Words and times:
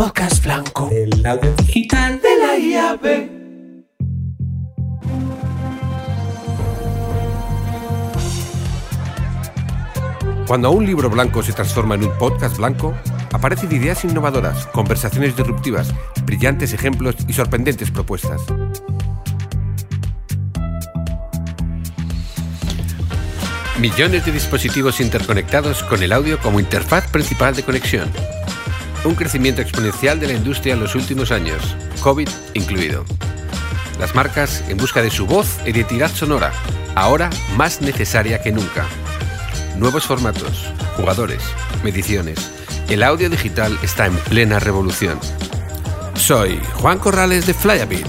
podcast 0.00 0.42
blanco, 0.42 0.88
el 0.90 1.26
audio 1.26 1.52
digital 1.56 2.18
de 2.22 2.38
la 2.38 2.56
IAB. 2.56 3.28
Cuando 10.46 10.70
un 10.70 10.86
libro 10.86 11.10
blanco 11.10 11.42
se 11.42 11.52
transforma 11.52 11.96
en 11.96 12.04
un 12.04 12.16
podcast 12.16 12.56
blanco, 12.56 12.94
aparecen 13.30 13.70
ideas 13.72 14.02
innovadoras, 14.06 14.66
conversaciones 14.68 15.36
disruptivas, 15.36 15.92
brillantes 16.24 16.72
ejemplos 16.72 17.16
y 17.28 17.34
sorprendentes 17.34 17.90
propuestas. 17.90 18.40
Millones 23.78 24.24
de 24.24 24.32
dispositivos 24.32 24.98
interconectados 25.02 25.82
con 25.82 26.02
el 26.02 26.14
audio 26.14 26.38
como 26.38 26.58
interfaz 26.58 27.06
principal 27.08 27.54
de 27.54 27.64
conexión. 27.64 28.10
Un 29.02 29.14
crecimiento 29.14 29.62
exponencial 29.62 30.20
de 30.20 30.26
la 30.26 30.34
industria 30.34 30.74
en 30.74 30.80
los 30.80 30.94
últimos 30.94 31.32
años, 31.32 31.74
COVID 32.02 32.28
incluido. 32.52 33.06
Las 33.98 34.14
marcas 34.14 34.62
en 34.68 34.76
busca 34.76 35.00
de 35.00 35.10
su 35.10 35.26
voz 35.26 35.58
e 35.64 35.70
identidad 35.70 36.10
sonora, 36.10 36.52
ahora 36.94 37.30
más 37.56 37.80
necesaria 37.80 38.42
que 38.42 38.52
nunca. 38.52 38.86
Nuevos 39.78 40.04
formatos, 40.04 40.70
jugadores, 40.96 41.42
mediciones. 41.82 42.50
El 42.90 43.02
audio 43.02 43.30
digital 43.30 43.78
está 43.82 44.04
en 44.04 44.16
plena 44.16 44.58
revolución. 44.58 45.18
Soy 46.14 46.60
Juan 46.74 46.98
Corrales 46.98 47.46
de 47.46 47.54
Flyabit. 47.54 48.06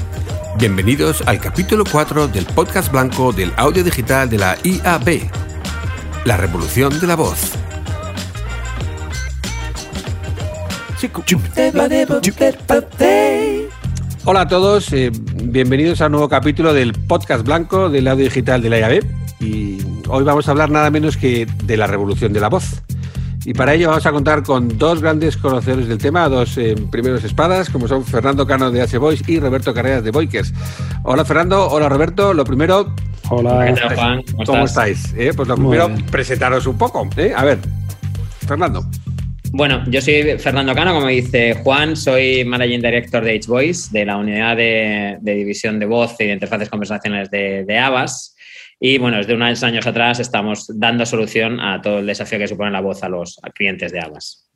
Bienvenidos 0.58 1.24
al 1.26 1.40
capítulo 1.40 1.86
4 1.90 2.28
del 2.28 2.46
podcast 2.48 2.92
blanco 2.92 3.32
del 3.32 3.54
audio 3.56 3.86
digital 3.86 4.30
de 4.30 4.38
la 4.40 4.58
IAB. 4.62 5.32
La 6.26 6.36
revolución 6.36 7.00
de 7.00 7.08
la 7.08 7.16
voz. 7.16 7.61
Hola 14.24 14.42
a 14.42 14.48
todos, 14.48 14.94
eh, 14.94 15.12
bienvenidos 15.44 16.00
a 16.00 16.06
un 16.06 16.12
nuevo 16.12 16.30
capítulo 16.30 16.76
del 16.76 16.94
podcast 16.94 17.44
blanco 17.44 17.90
del 17.90 18.08
audio 18.08 18.26
digital 18.26 18.62
de 18.62 18.70
la 18.70 18.80
IAB. 18.80 19.04
Y 19.40 19.80
hoy 20.10 20.24
vamos 20.24 20.48
a 20.48 20.52
hablar 20.52 20.70
nada 20.70 20.92
menos 20.92 21.18
que 21.18 21.48
de 21.64 21.78
la 21.78 21.88
revolución 21.88 22.34
de 22.34 22.40
la 22.40 22.50
voz. 22.50 22.84
Y 23.46 23.56
para 23.56 23.74
ello 23.74 23.90
vamos 23.90 24.06
a 24.06 24.12
contar 24.12 24.44
con 24.44 24.78
dos 24.78 25.02
grandes 25.02 25.38
conocedores 25.38 25.88
del 25.88 25.98
tema, 25.98 26.30
dos 26.30 26.56
eh, 26.60 26.76
primeros 26.92 27.24
espadas, 27.24 27.72
como 27.72 27.88
son 27.88 28.06
Fernando 28.06 28.46
Cano 28.46 28.70
de 28.70 28.84
H-Voice 28.84 29.24
y 29.26 29.40
Roberto 29.40 29.74
Carreras 29.74 30.04
de 30.04 30.12
Boikers. 30.12 30.54
Hola 31.02 31.26
Fernando, 31.26 31.68
hola 31.68 31.90
Roberto. 31.90 32.32
Lo 32.36 32.44
primero, 32.44 32.94
Hola. 33.30 33.74
Juan? 33.96 34.24
¿Cómo, 34.46 34.66
estáis? 34.66 35.16
Eh, 35.18 35.32
pues 35.36 35.48
lo 35.48 35.56
primero, 35.56 35.90
presentaros 36.12 36.68
un 36.68 36.78
poco. 36.78 37.10
¿eh? 37.18 37.34
A 37.36 37.44
ver, 37.44 37.58
Fernando. 38.46 38.86
Bueno, 39.54 39.84
yo 39.90 40.02
soy 40.02 40.38
Fernando 40.40 40.74
Cano, 40.74 40.94
como 40.94 41.08
dice 41.08 41.56
Juan, 41.56 41.98
soy 41.98 42.46
Managing 42.46 42.82
Director 42.82 43.22
de 43.22 43.36
H-Voice, 43.36 43.90
de 43.92 44.06
la 44.06 44.16
unidad 44.16 44.56
de, 44.56 45.20
división 45.22 45.78
de 45.78 45.86
voz 45.86 46.16
y 46.20 46.26
de 46.26 46.34
interfaces 46.34 46.70
conversacionales 46.70 47.30
de, 47.30 47.66
de. 47.66 48.06
Y 48.80 48.98
bueno, 48.98 49.18
desde 49.18 49.34
unos 49.34 49.62
años 49.62 49.86
atrás 49.86 50.22
estamos 50.22 50.68
dando 50.74 51.06
solución 51.06 51.60
a 51.60 51.82
todo 51.82 52.00
el 52.00 52.08
desafío 52.08 52.40
que 52.40 52.48
supone 52.48 52.72
la 52.72 52.80
voz 52.80 53.04
a 53.04 53.10
los 53.10 53.40
clientes 53.54 53.92
de 53.92 54.00
Avas. 54.00 54.50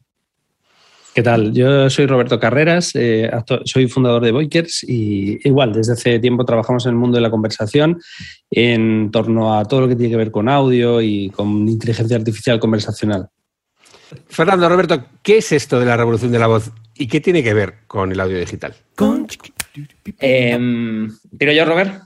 ¿Qué 1.14 1.22
tal? 1.22 1.54
Yo 1.54 1.90
soy 1.90 2.06
Roberto 2.06 2.40
Carreras, 2.40 2.92
eh, 2.96 3.30
soy 3.66 3.88
fundador 3.88 4.24
de 4.24 4.32
Boikers 4.32 4.84
y 4.88 5.40
igual, 5.48 5.74
desde 5.74 5.94
hace 5.94 6.20
tiempo 6.20 6.46
trabajamos 6.46 6.86
en 6.86 6.92
el 6.92 6.98
mundo 6.98 7.18
de 7.18 7.22
la 7.22 7.30
conversación 7.30 8.00
en 8.50 9.12
torno 9.12 9.58
a 9.58 9.66
todo 9.66 9.82
lo 9.82 9.88
que 9.90 9.96
tiene 9.96 10.12
que 10.12 10.18
ver 10.18 10.32
con 10.32 10.48
audio 10.48 11.02
y 11.02 11.30
con 11.32 11.68
inteligencia 11.68 12.16
artificial 12.16 12.60
conversacional. 12.62 13.28
Fernando, 14.28 14.70
Roberto, 14.70 15.06
¿qué 15.22 15.38
es 15.38 15.52
esto 15.52 15.80
de 15.80 15.86
la 15.86 15.98
revolución 15.98 16.32
de 16.32 16.40
la 16.40 16.48
voz 16.48 16.72
y 16.96 17.08
qué 17.08 17.22
tiene 17.22 17.44
que 17.44 17.54
ver 17.54 17.76
con 17.88 18.12
el 18.12 18.20
audio 18.20 18.40
digital? 18.40 18.76
Eh, 20.20 20.58
¿Tiro 21.38 21.52
yo, 21.52 21.66
Robert? 21.66 22.04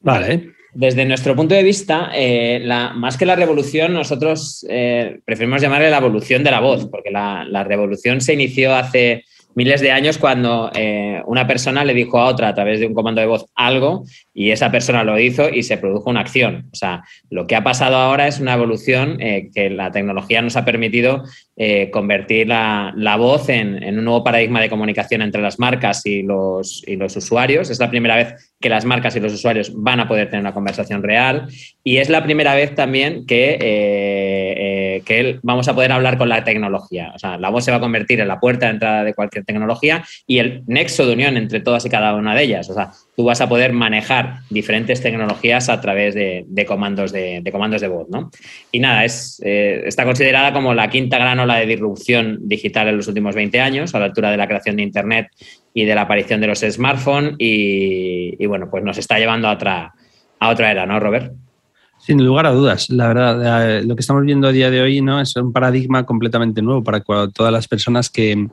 Vale. 0.00 0.52
Desde 0.74 1.04
nuestro 1.04 1.34
punto 1.34 1.54
de 1.54 1.62
vista, 1.62 2.10
eh, 2.14 2.62
más 2.94 3.16
que 3.16 3.26
la 3.26 3.34
revolución, 3.34 3.94
nosotros 3.94 4.64
eh, 4.68 5.18
preferimos 5.24 5.62
llamarle 5.62 5.90
la 5.90 5.98
evolución 5.98 6.44
de 6.44 6.50
la 6.50 6.60
voz, 6.60 6.86
porque 6.86 7.10
la, 7.10 7.64
revolución 7.64 8.20
se 8.20 8.34
inició 8.34 8.74
hace 8.74 9.24
miles 9.58 9.80
de 9.80 9.90
años 9.90 10.18
cuando 10.18 10.70
eh, 10.72 11.20
una 11.26 11.44
persona 11.48 11.84
le 11.84 11.92
dijo 11.92 12.20
a 12.20 12.26
otra 12.26 12.46
a 12.46 12.54
través 12.54 12.78
de 12.78 12.86
un 12.86 12.94
comando 12.94 13.20
de 13.20 13.26
voz 13.26 13.46
algo 13.56 14.04
y 14.32 14.52
esa 14.52 14.70
persona 14.70 15.02
lo 15.02 15.18
hizo 15.18 15.48
y 15.48 15.64
se 15.64 15.78
produjo 15.78 16.10
una 16.10 16.20
acción. 16.20 16.68
O 16.72 16.76
sea, 16.76 17.02
lo 17.28 17.48
que 17.48 17.56
ha 17.56 17.64
pasado 17.64 17.96
ahora 17.96 18.28
es 18.28 18.38
una 18.38 18.54
evolución 18.54 19.18
que 19.18 19.68
la 19.70 19.90
tecnología 19.90 20.42
nos 20.42 20.56
ha 20.56 20.64
permitido 20.64 21.24
convertir 21.90 22.46
la, 22.46 23.16
voz 23.18 23.48
en, 23.48 23.82
en, 23.82 23.98
un 23.98 24.04
nuevo 24.04 24.22
paradigma 24.22 24.60
de 24.60 24.70
comunicación 24.70 25.22
entre 25.22 25.42
las 25.42 25.58
marcas 25.58 26.06
y 26.06 26.22
los, 26.22 26.84
y 26.86 26.94
los 26.94 27.16
usuarios. 27.16 27.68
Es 27.68 27.80
la 27.80 27.90
primera 27.90 28.14
vez 28.14 28.54
que 28.60 28.68
las 28.68 28.84
marcas 28.84 29.16
y 29.16 29.20
los 29.20 29.32
usuarios 29.32 29.72
van 29.74 29.98
a 29.98 30.06
poder 30.06 30.28
tener 30.28 30.40
una 30.40 30.54
conversación 30.54 31.02
real 31.02 31.48
y 31.82 31.96
es 31.96 32.08
la 32.08 32.22
primera 32.22 32.54
vez 32.54 32.74
también 32.74 33.26
que, 33.26 33.58
que 35.00 35.38
vamos 35.42 35.68
a 35.68 35.74
poder 35.74 35.92
hablar 35.92 36.18
con 36.18 36.28
la 36.28 36.44
tecnología. 36.44 37.12
O 37.14 37.18
sea, 37.18 37.38
la 37.38 37.50
voz 37.50 37.64
se 37.64 37.70
va 37.70 37.78
a 37.78 37.80
convertir 37.80 38.20
en 38.20 38.28
la 38.28 38.40
puerta 38.40 38.66
de 38.66 38.72
entrada 38.72 39.04
de 39.04 39.14
cualquier 39.14 39.44
tecnología 39.44 40.04
y 40.26 40.38
el 40.38 40.62
nexo 40.66 41.06
de 41.06 41.12
unión 41.14 41.36
entre 41.36 41.60
todas 41.60 41.84
y 41.86 41.90
cada 41.90 42.14
una 42.14 42.34
de 42.34 42.42
ellas. 42.42 42.68
O 42.70 42.74
sea, 42.74 42.90
tú 43.16 43.24
vas 43.24 43.40
a 43.40 43.48
poder 43.48 43.72
manejar 43.72 44.40
diferentes 44.50 45.00
tecnologías 45.00 45.68
a 45.68 45.80
través 45.80 46.14
de, 46.14 46.64
comandos, 46.66 47.12
de, 47.12 47.42
comandos 47.50 47.80
de 47.80 47.88
voz. 47.88 48.08
¿no? 48.08 48.30
Y 48.72 48.80
nada, 48.80 49.04
es, 49.04 49.42
eh, 49.44 49.82
está 49.86 50.04
considerada 50.04 50.52
como 50.52 50.74
la 50.74 50.88
quinta 50.88 51.18
gran 51.18 51.38
ola 51.40 51.56
de 51.56 51.66
disrupción 51.66 52.38
digital 52.42 52.88
en 52.88 52.96
los 52.96 53.08
últimos 53.08 53.34
20 53.34 53.60
años, 53.60 53.94
a 53.94 53.98
la 53.98 54.06
altura 54.06 54.30
de 54.30 54.36
la 54.36 54.46
creación 54.46 54.76
de 54.76 54.82
Internet 54.82 55.28
y 55.74 55.84
de 55.84 55.94
la 55.94 56.02
aparición 56.02 56.40
de 56.40 56.46
los 56.46 56.60
smartphones 56.60 57.34
y, 57.38 58.44
bueno, 58.46 58.68
pues 58.70 58.82
nos 58.82 58.98
está 58.98 59.18
llevando 59.18 59.48
a 59.48 59.52
otra, 59.52 59.92
a 60.40 60.48
otra 60.48 60.70
era, 60.70 60.86
¿no, 60.86 60.98
Robert? 60.98 61.32
Sin 61.98 62.24
lugar 62.24 62.46
a 62.46 62.52
dudas, 62.52 62.88
la 62.90 63.08
verdad, 63.08 63.78
eh, 63.78 63.82
lo 63.82 63.94
que 63.94 64.00
estamos 64.00 64.24
viendo 64.24 64.48
a 64.48 64.52
día 64.52 64.70
de 64.70 64.80
hoy 64.80 65.00
¿no? 65.02 65.20
es 65.20 65.36
un 65.36 65.52
paradigma 65.52 66.06
completamente 66.06 66.62
nuevo 66.62 66.82
para 66.82 67.00
todas 67.00 67.52
las 67.52 67.68
personas 67.68 68.08
que, 68.08 68.48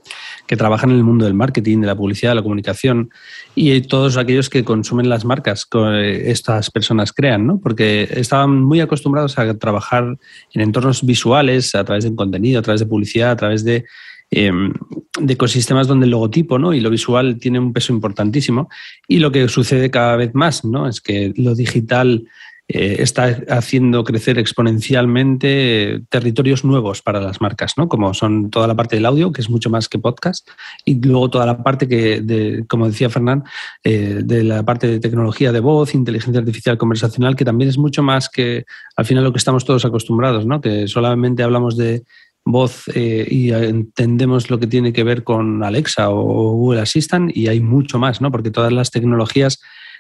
que, 0.46 0.58
trabajan 0.58 0.90
en 0.90 0.98
el 0.98 1.04
mundo 1.04 1.26
del 1.26 1.36
marketing, 1.36 1.80
de 1.80 1.88
la 1.88 1.96
publicidad, 1.96 2.32
de 2.32 2.36
la 2.36 2.44
comunicación 2.44 3.12
y 3.54 3.80
todos 3.82 4.18
aquellos 4.18 4.50
que 4.50 4.66
consumen 4.66 5.08
las 5.08 5.24
marcas 5.24 5.66
que 5.66 6.30
estas 6.30 6.70
personas 6.70 7.14
crean, 7.14 7.48
¿no? 7.48 7.60
porque 7.60 8.10
estaban 8.12 8.62
muy 8.62 8.82
acostumbrados 8.82 9.38
a 9.38 9.58
trabajar 9.58 10.18
en 10.54 10.62
entornos 10.62 11.06
visuales, 11.06 11.76
a 11.76 11.84
través 11.86 12.04
de 12.04 12.16
contenido, 12.16 12.60
a 12.60 12.64
través 12.64 12.82
de 12.82 12.88
publicidad, 12.88 13.32
a 13.32 13.36
través 13.38 13.64
de 13.64 13.86
Em, 14.32 14.74
de 15.20 15.34
ecosistemas 15.34 15.88
donde 15.88 16.06
el 16.06 16.12
logotipo 16.12 16.58
¿no? 16.58 16.74
y 16.74 16.82
lo 16.82 16.90
visual 16.90 17.38
tiene 17.38 17.60
un 17.60 17.72
peso 17.72 17.94
importantísimo. 17.94 18.70
Y 19.08 19.20
lo 19.20 19.32
que 19.32 19.48
sucede 19.48 19.90
cada 19.92 20.16
vez 20.16 20.34
más 20.34 20.66
¿no? 20.66 20.88
es 20.88 21.00
que 21.00 21.34
lo 21.38 21.56
digital 21.56 22.28
eh, 22.68 22.96
está 23.00 23.44
haciendo 23.50 24.04
crecer 24.04 24.40
exponencialmente 24.40 26.02
territorios 26.10 26.66
nuevos 26.66 27.04
para 27.04 27.22
las 27.22 27.40
marcas, 27.40 27.74
¿no? 27.78 27.88
como 27.88 28.16
son 28.16 28.50
toda 28.50 28.66
la 28.66 28.74
parte 28.74 28.96
del 28.96 29.06
audio, 29.06 29.32
que 29.32 29.42
es 29.42 29.52
mucho 29.52 29.70
más 29.70 29.88
que 29.88 30.00
podcast, 30.00 30.50
y 30.84 31.00
luego 31.00 31.30
toda 31.30 31.46
la 31.46 31.62
parte 31.62 31.88
que, 31.88 32.64
como 32.68 32.88
decía 32.88 33.12
Fernán, 33.12 33.44
eh, 33.84 34.22
de 34.24 34.44
la 34.44 34.64
parte 34.64 34.88
de 34.88 35.00
tecnología 35.00 35.52
de 35.52 35.60
voz, 35.60 35.94
inteligencia 35.94 36.40
artificial 36.40 36.76
conversacional, 36.80 37.36
que 37.36 37.46
también 37.46 37.70
es 37.70 37.78
mucho 37.78 38.02
más 38.02 38.30
que 38.30 38.66
al 38.96 39.06
final 39.06 39.24
lo 39.24 39.32
que 39.32 39.38
estamos 39.38 39.64
todos 39.64 39.86
acostumbrados, 39.86 40.48
¿no? 40.48 40.60
que 40.60 40.88
solamente 40.88 41.44
hablamos 41.44 41.78
de 41.78 42.04
voz 42.46 42.86
eh, 42.96 43.28
y 43.30 43.52
entendemos 43.52 44.50
lo 44.50 44.60
que 44.60 44.66
tiene 44.66 44.92
que 44.92 45.04
ver 45.04 45.24
con 45.24 45.64
Alexa 45.64 46.10
o 46.10 46.54
Google 46.54 46.82
Assistant 46.82 47.36
y 47.36 47.48
hay 47.48 47.60
mucho 47.60 48.00
más, 48.00 48.22
¿no? 48.22 48.32
Porque 48.32 48.52
todas 48.52 48.72
las 48.72 48.92
tecnologías 48.92 49.60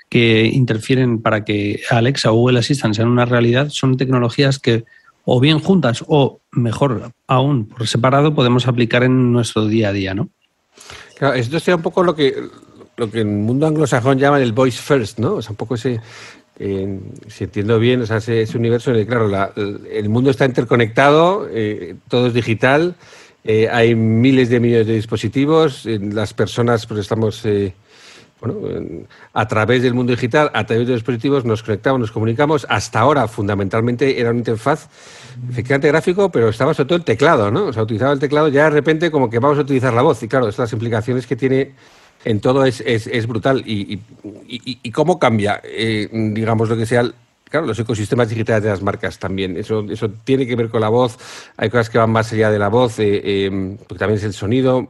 que 0.09 0.45
interfieren 0.45 1.21
para 1.21 1.43
que 1.43 1.81
Alexa 1.89 2.31
o 2.31 2.35
Google 2.35 2.59
Assistant 2.59 2.95
sean 2.95 3.07
una 3.07 3.25
realidad 3.25 3.69
son 3.69 3.97
tecnologías 3.97 4.59
que 4.59 4.85
o 5.25 5.39
bien 5.39 5.59
juntas 5.59 6.03
o 6.07 6.39
mejor 6.51 7.11
aún 7.27 7.67
por 7.67 7.87
separado 7.87 8.35
podemos 8.35 8.67
aplicar 8.67 9.03
en 9.03 9.31
nuestro 9.33 9.65
día 9.65 9.89
a 9.89 9.93
día, 9.93 10.13
¿no? 10.13 10.29
Claro, 11.17 11.35
esto 11.35 11.59
sería 11.59 11.77
un 11.77 11.81
poco 11.81 12.03
lo 12.03 12.15
que 12.15 12.35
lo 12.97 13.11
que 13.11 13.19
el 13.19 13.27
mundo 13.27 13.67
anglosajón 13.67 14.19
llaman 14.19 14.41
el 14.41 14.53
voice 14.53 14.81
first, 14.81 15.19
¿no? 15.19 15.35
O 15.35 15.41
sea, 15.41 15.51
un 15.51 15.57
poco 15.57 15.75
ese, 15.75 15.99
si 16.57 17.43
entiendo 17.43 17.79
bien, 17.79 18.01
o 18.01 18.05
sea, 18.05 18.17
ese, 18.17 18.45
universo 18.57 18.91
en 18.91 18.97
el, 18.97 19.07
claro, 19.07 19.51
el 19.55 20.09
mundo 20.09 20.29
está 20.29 20.45
interconectado, 20.45 21.47
eh, 21.51 21.95
todo 22.07 22.27
es 22.27 22.33
digital, 22.33 22.95
eh, 23.43 23.67
hay 23.69 23.95
miles 23.95 24.49
de 24.49 24.59
millones 24.59 24.87
de 24.87 24.93
dispositivos, 24.93 25.85
las 25.85 26.33
personas 26.33 26.85
pues 26.85 27.01
estamos 27.01 27.45
eh, 27.45 27.73
bueno, 28.41 29.07
a 29.33 29.47
través 29.47 29.81
del 29.81 29.93
mundo 29.93 30.11
digital, 30.11 30.51
a 30.53 30.65
través 30.65 30.87
de 30.87 30.93
los 30.93 31.01
dispositivos, 31.01 31.45
nos 31.45 31.63
conectamos, 31.63 31.99
nos 32.01 32.11
comunicamos. 32.11 32.65
Hasta 32.69 32.99
ahora, 32.99 33.27
fundamentalmente, 33.27 34.19
era 34.19 34.31
una 34.31 34.39
interfaz 34.39 34.89
efectivamente 35.49 35.87
gráfico, 35.87 36.29
pero 36.29 36.49
estaba 36.49 36.73
sobre 36.73 36.87
todo 36.87 36.97
el 36.97 37.03
teclado, 37.05 37.49
¿no? 37.49 37.67
O 37.67 37.73
sea, 37.73 37.83
utilizaba 37.83 38.11
el 38.13 38.19
teclado, 38.19 38.49
ya 38.49 38.65
de 38.65 38.69
repente 38.71 39.09
como 39.09 39.29
que 39.29 39.39
vamos 39.39 39.57
a 39.57 39.61
utilizar 39.61 39.93
la 39.93 40.01
voz. 40.01 40.21
Y 40.23 40.27
claro, 40.27 40.49
estas 40.49 40.71
implicaciones 40.73 41.25
que 41.25 41.35
tiene 41.35 41.73
en 42.25 42.41
todo 42.41 42.65
es, 42.65 42.81
es, 42.81 43.27
brutal. 43.27 43.63
Y, 43.65 44.01
y, 44.47 44.91
cómo 44.91 45.17
cambia, 45.17 45.61
eh, 45.63 46.09
digamos, 46.11 46.67
lo 46.67 46.75
que 46.75 46.85
sea, 46.85 47.09
claro, 47.45 47.65
los 47.65 47.79
ecosistemas 47.79 48.29
digitales 48.29 48.63
de 48.63 48.69
las 48.69 48.81
marcas 48.81 49.17
también. 49.17 49.55
Eso, 49.55 49.85
eso 49.89 50.09
tiene 50.09 50.45
que 50.45 50.55
ver 50.55 50.69
con 50.69 50.81
la 50.81 50.89
voz. 50.89 51.17
Hay 51.55 51.69
cosas 51.69 51.89
que 51.89 51.97
van 51.97 52.11
más 52.11 52.33
allá 52.33 52.51
de 52.51 52.59
la 52.59 52.67
voz, 52.67 52.99
eh, 52.99 53.21
eh, 53.23 53.77
porque 53.87 53.99
también 53.99 54.17
es 54.17 54.23
el 54.25 54.33
sonido. 54.33 54.89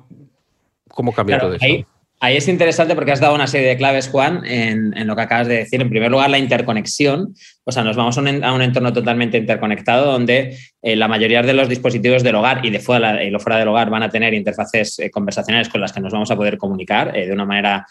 cómo 0.89 1.13
cambia 1.13 1.39
todo 1.39 1.53
eso? 1.53 1.65
Ahí 1.65 1.86
es 2.33 2.48
interesante 2.48 2.95
porque 2.95 3.12
has 3.12 3.19
dado 3.19 3.36
una 3.36 3.48
serie 3.48 3.68
de 3.68 3.77
claves, 3.77 4.07
Juan, 4.07 4.45
en, 4.45 5.07
lo 5.07 5.16
que 5.16 5.22
acabas 5.22 5.48
de 5.48 5.57
decir. 5.57 5.81
En 5.81 5.89
primer 5.89 6.12
lugar, 6.12 6.30
la 6.30 6.38
interconexión. 6.38 7.36
O 7.67 7.71
sea, 7.71 7.83
nos 7.83 7.95
vamos 7.95 8.15
a 8.17 8.21
un, 8.21 8.62
entorno 8.62 8.94
totalmente 8.94 9.39
interconectado 9.39 10.12
donde 10.12 10.56
eh, 10.83 10.95
la 10.95 11.07
mayoría 11.07 11.41
de 11.41 11.53
los 11.53 11.67
dispositivos 11.67 12.21
del 12.21 12.35
hogar 12.35 12.63
y 12.63 12.69
de 12.69 12.79
fuera, 12.79 13.23
y 13.23 13.31
lo 13.31 13.39
fuera 13.39 13.57
del 13.57 13.67
hogar 13.67 13.89
van 13.89 14.03
a 14.03 14.09
tener 14.09 14.35
interfaces 14.35 15.00
eh, 15.00 15.09
conversacionales 15.09 15.67
con 15.67 15.81
las 15.81 15.91
que 15.91 16.00
nos 16.00 16.13
vamos 16.13 16.29
a 16.29 16.35
poder 16.35 16.59
comunicar 16.59 17.17
eh, 17.17 17.25
de 17.25 17.33
una 17.33 17.45
manera 17.45 17.85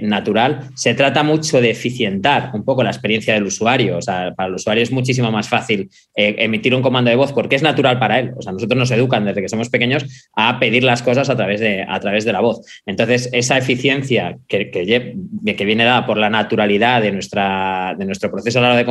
natural. 0.00 0.70
Se 0.74 0.94
trata 0.94 1.22
mucho 1.22 1.60
de 1.60 1.70
eficientar 1.70 2.50
un 2.54 2.64
poco 2.64 2.82
la 2.82 2.90
experiencia 2.90 3.34
del 3.34 3.44
usuario. 3.44 3.98
O 3.98 4.02
sea, 4.02 4.32
para 4.34 4.48
el 4.48 4.54
usuario 4.54 4.82
es 4.82 4.90
muchísimo 4.90 5.30
más 5.30 5.48
fácil 5.48 5.88
emitir 6.14 6.74
un 6.74 6.82
comando 6.82 7.10
de 7.10 7.16
voz 7.16 7.32
porque 7.32 7.54
es 7.54 7.62
natural 7.62 7.98
para 7.98 8.18
él. 8.18 8.32
O 8.36 8.42
sea, 8.42 8.52
nosotros 8.52 8.76
nos 8.76 8.90
educan 8.90 9.24
desde 9.24 9.40
que 9.40 9.48
somos 9.48 9.68
pequeños 9.68 10.04
a 10.34 10.58
pedir 10.58 10.82
las 10.82 11.02
cosas 11.02 11.30
a 11.30 11.36
través 11.36 11.60
de, 11.60 11.84
a 11.86 12.00
través 12.00 12.24
de 12.24 12.32
la 12.32 12.40
voz. 12.40 12.60
Entonces, 12.86 13.28
esa 13.32 13.56
eficiencia 13.56 14.38
que, 14.48 14.70
que, 14.70 15.64
viene 15.64 15.84
dada 15.84 16.06
por 16.06 16.16
la 16.16 16.30
naturalidad 16.30 17.02
de, 17.02 17.12
nuestra, 17.12 17.94
de 17.96 18.04
nuestro 18.04 18.32
proceso 18.32 18.58
a 18.58 18.62
la 18.62 18.68
hora 18.68 18.76
de 18.78 18.84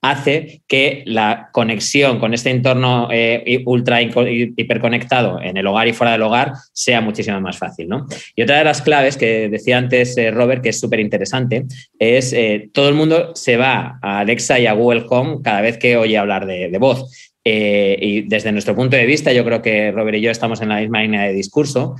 hace 0.00 0.62
que 0.66 1.02
la 1.06 1.48
conexión 1.52 2.18
con 2.18 2.34
este 2.34 2.50
entorno 2.50 3.08
eh, 3.10 3.62
ultra 3.66 4.00
hiperconectado 4.02 5.40
en 5.40 5.56
el 5.56 5.66
hogar 5.66 5.88
y 5.88 5.92
fuera 5.92 6.12
del 6.12 6.22
hogar 6.22 6.52
sea 6.72 7.00
muchísimo 7.00 7.40
más 7.40 7.58
fácil. 7.58 7.88
¿no? 7.88 8.06
Y 8.34 8.42
otra 8.42 8.58
de 8.58 8.64
las 8.64 8.82
claves 8.82 9.16
que 9.16 9.48
decía 9.48 9.78
antes 9.78 10.16
eh, 10.16 10.30
Robert, 10.30 10.62
que 10.62 10.70
es 10.70 10.80
súper 10.80 11.00
interesante, 11.00 11.66
es 11.98 12.32
eh, 12.32 12.70
todo 12.72 12.88
el 12.88 12.94
mundo 12.94 13.32
se 13.34 13.56
va 13.56 13.98
a 14.02 14.20
Alexa 14.20 14.58
y 14.58 14.66
a 14.66 14.72
Google 14.72 15.06
Home 15.08 15.38
cada 15.42 15.60
vez 15.60 15.78
que 15.78 15.96
oye 15.96 16.16
hablar 16.18 16.46
de, 16.46 16.76
voz. 16.78 17.32
Eh, 17.46 17.96
y 18.00 18.22
desde 18.22 18.52
nuestro 18.52 18.74
punto 18.74 18.96
de 18.96 19.06
vista, 19.06 19.32
yo 19.32 19.44
creo 19.44 19.60
que 19.62 19.92
Robert 19.92 20.16
y 20.16 20.22
yo 20.22 20.30
estamos 20.30 20.60
en 20.62 20.70
la 20.70 20.80
misma 20.80 21.02
línea 21.02 21.22
de 21.22 21.32
discurso. 21.32 21.94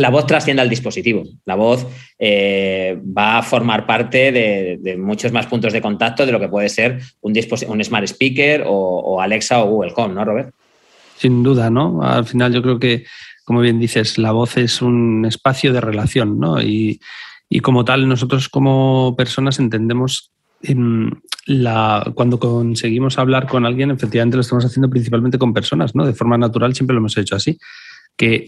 La 0.00 0.08
voz 0.08 0.26
trasciende 0.26 0.62
al 0.62 0.70
dispositivo. 0.70 1.24
La 1.44 1.54
voz 1.56 1.86
eh, 2.18 2.98
va 3.16 3.38
a 3.38 3.42
formar 3.42 3.86
parte 3.86 4.32
de, 4.32 4.96
muchos 4.96 5.30
más 5.30 5.46
puntos 5.46 5.72
de 5.74 5.82
contacto 5.82 6.24
de 6.24 6.32
lo 6.32 6.40
que 6.40 6.48
puede 6.48 6.70
ser 6.70 7.00
un, 7.20 7.34
Smart 7.84 8.06
Speaker 8.06 8.64
o, 8.66 9.20
Alexa 9.20 9.62
o 9.62 9.68
Google 9.68 9.92
Home, 9.94 10.14
¿no, 10.14 10.24
Robert? 10.24 10.54
Sin 11.18 11.42
duda, 11.42 11.68
¿no? 11.68 12.02
Al 12.02 12.24
final 12.24 12.52
yo 12.52 12.62
creo 12.62 12.78
que, 12.78 13.04
como 13.44 13.60
bien 13.60 13.78
dices, 13.78 14.16
la 14.16 14.32
voz 14.32 14.56
es 14.56 14.80
un 14.80 15.26
espacio 15.26 15.72
de 15.74 15.82
relación, 15.82 16.40
¿no? 16.40 16.60
Y, 16.62 16.98
como 17.62 17.84
tal, 17.84 18.08
nosotros 18.08 18.48
como 18.48 19.14
personas 19.16 19.58
entendemos 19.58 20.32
la, 21.44 22.10
cuando 22.14 22.38
conseguimos 22.38 23.18
hablar 23.18 23.46
con 23.46 23.66
alguien, 23.66 23.90
efectivamente 23.90 24.36
lo 24.36 24.42
estamos 24.42 24.64
haciendo 24.64 24.88
principalmente 24.88 25.36
con 25.36 25.52
personas, 25.52 25.94
¿no? 25.94 26.06
De 26.06 26.14
forma 26.14 26.38
natural 26.38 26.74
siempre 26.74 26.94
lo 26.94 27.00
hemos 27.00 27.18
hecho 27.18 27.36
así. 27.36 27.58
Que 28.16 28.46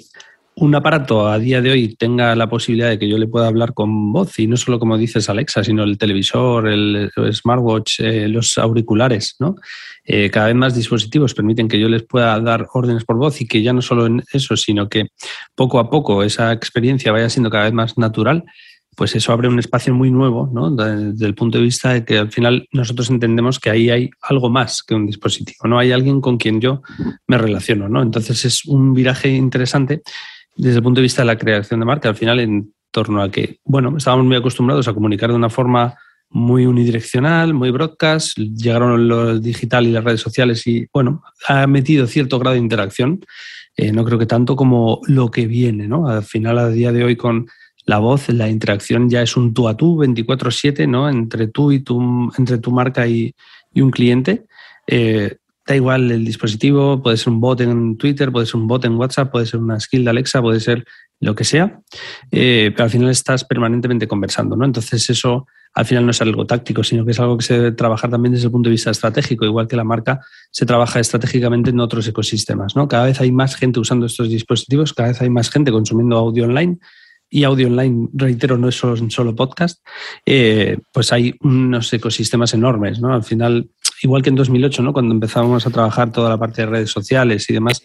un 0.55 0.75
aparato 0.75 1.29
a 1.29 1.39
día 1.39 1.63
de 1.63 1.71
hoy 1.71 1.95
tenga 1.97 2.35
la 2.37 2.49
posibilidad 2.49 2.91
de 2.91 2.99
que 2.99 3.09
yo 3.09 3.17
le 3.17 3.27
pueda 3.27 3.47
hablar 3.47 3.73
con 3.75 4.13
voz, 4.13 4.39
y 4.39 4.47
no 4.47 4.57
solo 4.57 4.79
como 4.79 4.99
dices 4.99 5.29
Alexa, 5.29 5.65
sino 5.65 5.83
el 5.83 5.99
televisor, 5.99 6.69
el, 6.69 7.11
smartwatch, 7.33 8.01
eh, 8.01 8.29
los 8.29 8.59
auriculares, 8.59 9.37
¿no? 9.39 9.57
Eh, 10.05 10.31
cada 10.31 10.47
vez 10.47 10.57
más 10.57 10.75
dispositivos 10.75 11.35
permiten 11.35 11.69
que 11.69 11.81
yo 11.81 11.89
les 11.89 12.03
pueda 12.03 12.39
dar 12.41 12.67
órdenes 12.73 13.05
por 13.05 13.17
voz 13.17 13.41
y 13.41 13.47
que 13.47 13.63
ya 13.63 13.73
no 13.73 13.83
solo 13.83 14.07
en 14.07 14.23
eso, 14.33 14.57
sino 14.57 14.89
que 14.89 15.09
poco 15.55 15.79
a 15.79 15.89
poco 15.89 16.23
esa 16.23 16.53
experiencia 16.53 17.13
vaya 17.13 17.31
siendo 17.31 17.51
cada 17.51 17.65
vez 17.65 17.73
más 17.73 17.97
natural 17.97 18.45
pues 18.95 19.15
eso 19.17 19.33
abre 19.33 19.49
un 19.49 19.59
espacio 19.59 19.95
muy 19.95 20.11
nuevo, 20.11 20.51
¿no? 20.53 20.71
Desde 20.71 21.27
el 21.27 21.35
punto 21.35 21.59
de 21.59 21.65
vista 21.65 21.95
de 21.95 22.05
que 22.05 22.19
al 22.19 22.31
final 22.31 22.69
nosotros 22.73 23.09
entendemos 23.09 23.59
que 23.59 23.71
ahí 23.71 23.89
hay 23.89 24.11
algo 24.21 24.51
más 24.51 24.83
que 24.83 24.95
un 24.95 25.07
dispositivo, 25.07 25.67
¿no? 25.67 25.79
Hay 25.79 25.93
alguien 25.93 26.21
con 26.21 26.37
quien 26.37 26.61
yo 26.61 26.83
me 27.27 27.39
relaciono, 27.39 27.89
¿no? 27.89 28.03
Entonces 28.03 28.45
es 28.45 28.67
un 28.67 28.93
viraje 28.93 29.31
interesante 29.31 30.03
desde 30.57 30.79
el 30.79 30.83
punto 30.83 31.01
de 31.01 31.03
vista 31.03 31.23
de 31.23 31.27
la 31.27 31.39
creación 31.39 31.81
de 31.81 31.87
marca, 31.87 32.09
al 32.09 32.17
final 32.17 32.41
en 32.41 32.73
torno 32.91 33.23
a 33.23 33.31
que, 33.31 33.59
bueno, 33.65 33.97
estábamos 33.97 34.27
muy 34.27 34.37
acostumbrados 34.37 34.87
a 34.89 34.93
comunicar 34.93 35.31
de 35.31 35.37
una 35.37 35.51
forma 35.51 35.95
muy 36.29 36.67
unidireccional, 36.67 37.53
muy 37.53 37.71
broadcast, 37.71 38.39
llegaron 38.39 39.07
los 39.07 39.43
digital 39.43 39.87
y 39.87 39.93
las 39.93 40.05
redes 40.05 40.21
sociales 40.21 40.67
y, 40.67 40.87
bueno, 40.93 41.23
ha 41.47 41.67
metido 41.67 42.07
cierto 42.07 42.39
grado 42.39 42.55
de 42.55 42.61
interacción, 42.61 43.21
eh, 43.77 43.93
no 43.93 44.05
creo 44.05 44.19
que 44.19 44.27
tanto 44.27 44.57
como 44.57 45.01
lo 45.07 45.31
que 45.31 45.47
viene, 45.47 45.89
¿no? 45.89 46.09
Al 46.09 46.23
final, 46.23 46.59
a 46.59 46.69
día 46.69 46.93
de 46.93 47.05
hoy, 47.05 47.17
con 47.17 47.47
la 47.85 47.99
voz, 47.99 48.29
la 48.29 48.49
interacción 48.49 49.09
ya 49.09 49.23
es 49.23 49.37
un 49.37 49.55
tú 49.55 49.69
a 49.69 49.77
tú 49.77 49.97
24/7, 49.97 50.87
¿no? 50.87 51.09
Entre 51.09 51.49
tú 51.49 51.73
y 51.73 51.81
tu, 51.81 52.31
entre 52.39 52.59
tu 52.59 52.71
marca 52.71 53.07
y, 53.07 53.35
un 53.75 53.91
cliente. 53.91 54.45
Eh, 54.87 55.37
da 55.67 55.77
igual 55.77 56.11
el 56.11 56.25
dispositivo, 56.25 57.03
puede 57.03 57.17
ser 57.17 57.33
un 57.33 57.41
bot 57.41 57.61
en 57.61 57.97
Twitter, 57.97 58.33
puede 58.33 58.47
ser 58.47 58.57
un 58.57 58.67
bot 58.67 58.85
en 58.85 58.97
WhatsApp, 58.97 59.31
puede 59.31 59.47
ser 59.47 59.61
una 59.61 59.79
skill 59.79 60.05
de 60.05 60.11
Alexa, 60.11 60.43
puede 60.43 60.61
ser 60.61 60.85
lo 61.21 61.35
que 61.35 61.45
sea, 61.45 61.81
eh, 62.31 62.73
pero 62.73 62.85
al 62.85 62.91
final 62.91 63.11
estás 63.11 63.45
permanentemente 63.45 64.09
conversando, 64.09 64.57
¿no? 64.57 64.65
Entonces 64.65 65.09
eso 65.09 65.47
al 65.75 65.87
final 65.87 66.05
no 66.05 66.11
es 66.11 66.21
algo 66.21 66.45
táctico, 66.47 66.85
sino 66.85 67.05
que 67.05 67.13
es 67.13 67.21
algo 67.21 67.39
que 67.39 67.45
se 67.45 67.55
debe 67.55 67.73
trabajar 67.73 68.11
también 68.11 68.33
desde 68.33 68.47
el 68.47 68.53
punto 68.53 68.69
de 68.69 68.73
vista 68.73 68.91
estratégico, 68.91 69.45
igual 69.45 69.69
que 69.69 69.77
la 69.77 69.85
marca 69.85 70.21
se 70.51 70.67
trabaja 70.67 71.01
estratégicamente 71.01 71.71
en 71.71 71.81
otros 71.81 72.07
ecosistemas, 72.09 72.77
¿no? 72.77 72.89
Cada 72.89 73.07
vez 73.07 73.21
hay 73.21 73.33
más 73.33 73.55
gente 73.55 73.81
usando 73.81 74.07
estos 74.07 74.29
dispositivos, 74.29 74.93
cada 74.93 75.11
vez 75.11 75.23
hay 75.23 75.31
más 75.31 75.49
gente 75.49 75.71
consumiendo 75.71 76.19
audio 76.19 76.45
online, 76.45 76.79
y 77.35 77.45
audio 77.45 77.67
online, 77.67 78.11
reitero, 78.13 78.59
no 78.59 78.69
es 78.69 78.75
solo, 78.75 78.95
solo 79.09 79.35
podcast, 79.35 79.83
eh, 80.27 80.77
pues 80.93 81.15
hay 81.15 81.35
unos 81.41 81.91
ecosistemas 81.91 82.53
enormes, 82.53 83.01
¿no? 83.01 83.15
Al 83.15 83.25
final, 83.25 83.71
igual 84.03 84.23
que 84.23 84.31
en 84.31 84.37
2008, 84.37 84.83
¿no? 84.83 84.93
Cuando 84.93 85.15
empezábamos 85.15 85.67
a 85.67 85.71
trabajar 85.71 86.13
toda 86.13 86.31
la 86.31 86.39
parte 86.39 86.63
de 86.63 86.67
redes 86.67 86.91
sociales 86.91 87.49
y 87.49 87.53
demás, 87.53 87.83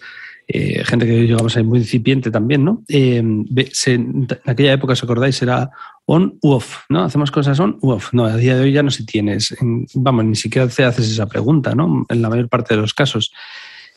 eh, 0.47 0.83
gente 0.85 1.05
que 1.05 1.27
llegamos 1.27 1.57
ahí 1.57 1.63
muy 1.63 1.79
incipiente 1.79 2.31
también, 2.31 2.63
¿no? 2.63 2.83
Eh, 2.87 3.17
en 3.17 4.27
aquella 4.45 4.73
época, 4.73 4.93
¿os 4.93 5.03
acordáis? 5.03 5.41
Era 5.41 5.69
on 6.05 6.37
u 6.41 6.51
off, 6.51 6.85
¿no? 6.89 7.03
Hacemos 7.03 7.31
cosas 7.31 7.59
on 7.59 7.77
u 7.81 7.91
off. 7.91 8.13
No, 8.13 8.25
a 8.25 8.37
día 8.37 8.55
de 8.55 8.61
hoy 8.61 8.71
ya 8.71 8.83
no 8.83 8.91
se 8.91 9.03
tiene. 9.03 9.37
vamos, 9.93 10.25
ni 10.25 10.35
siquiera 10.35 10.67
te 10.67 10.85
haces 10.85 11.11
esa 11.11 11.25
pregunta, 11.25 11.75
¿no? 11.75 12.05
En 12.07 12.21
la 12.21 12.29
mayor 12.29 12.47
parte 12.47 12.75
de 12.75 12.81
los 12.81 12.93
casos. 12.93 13.33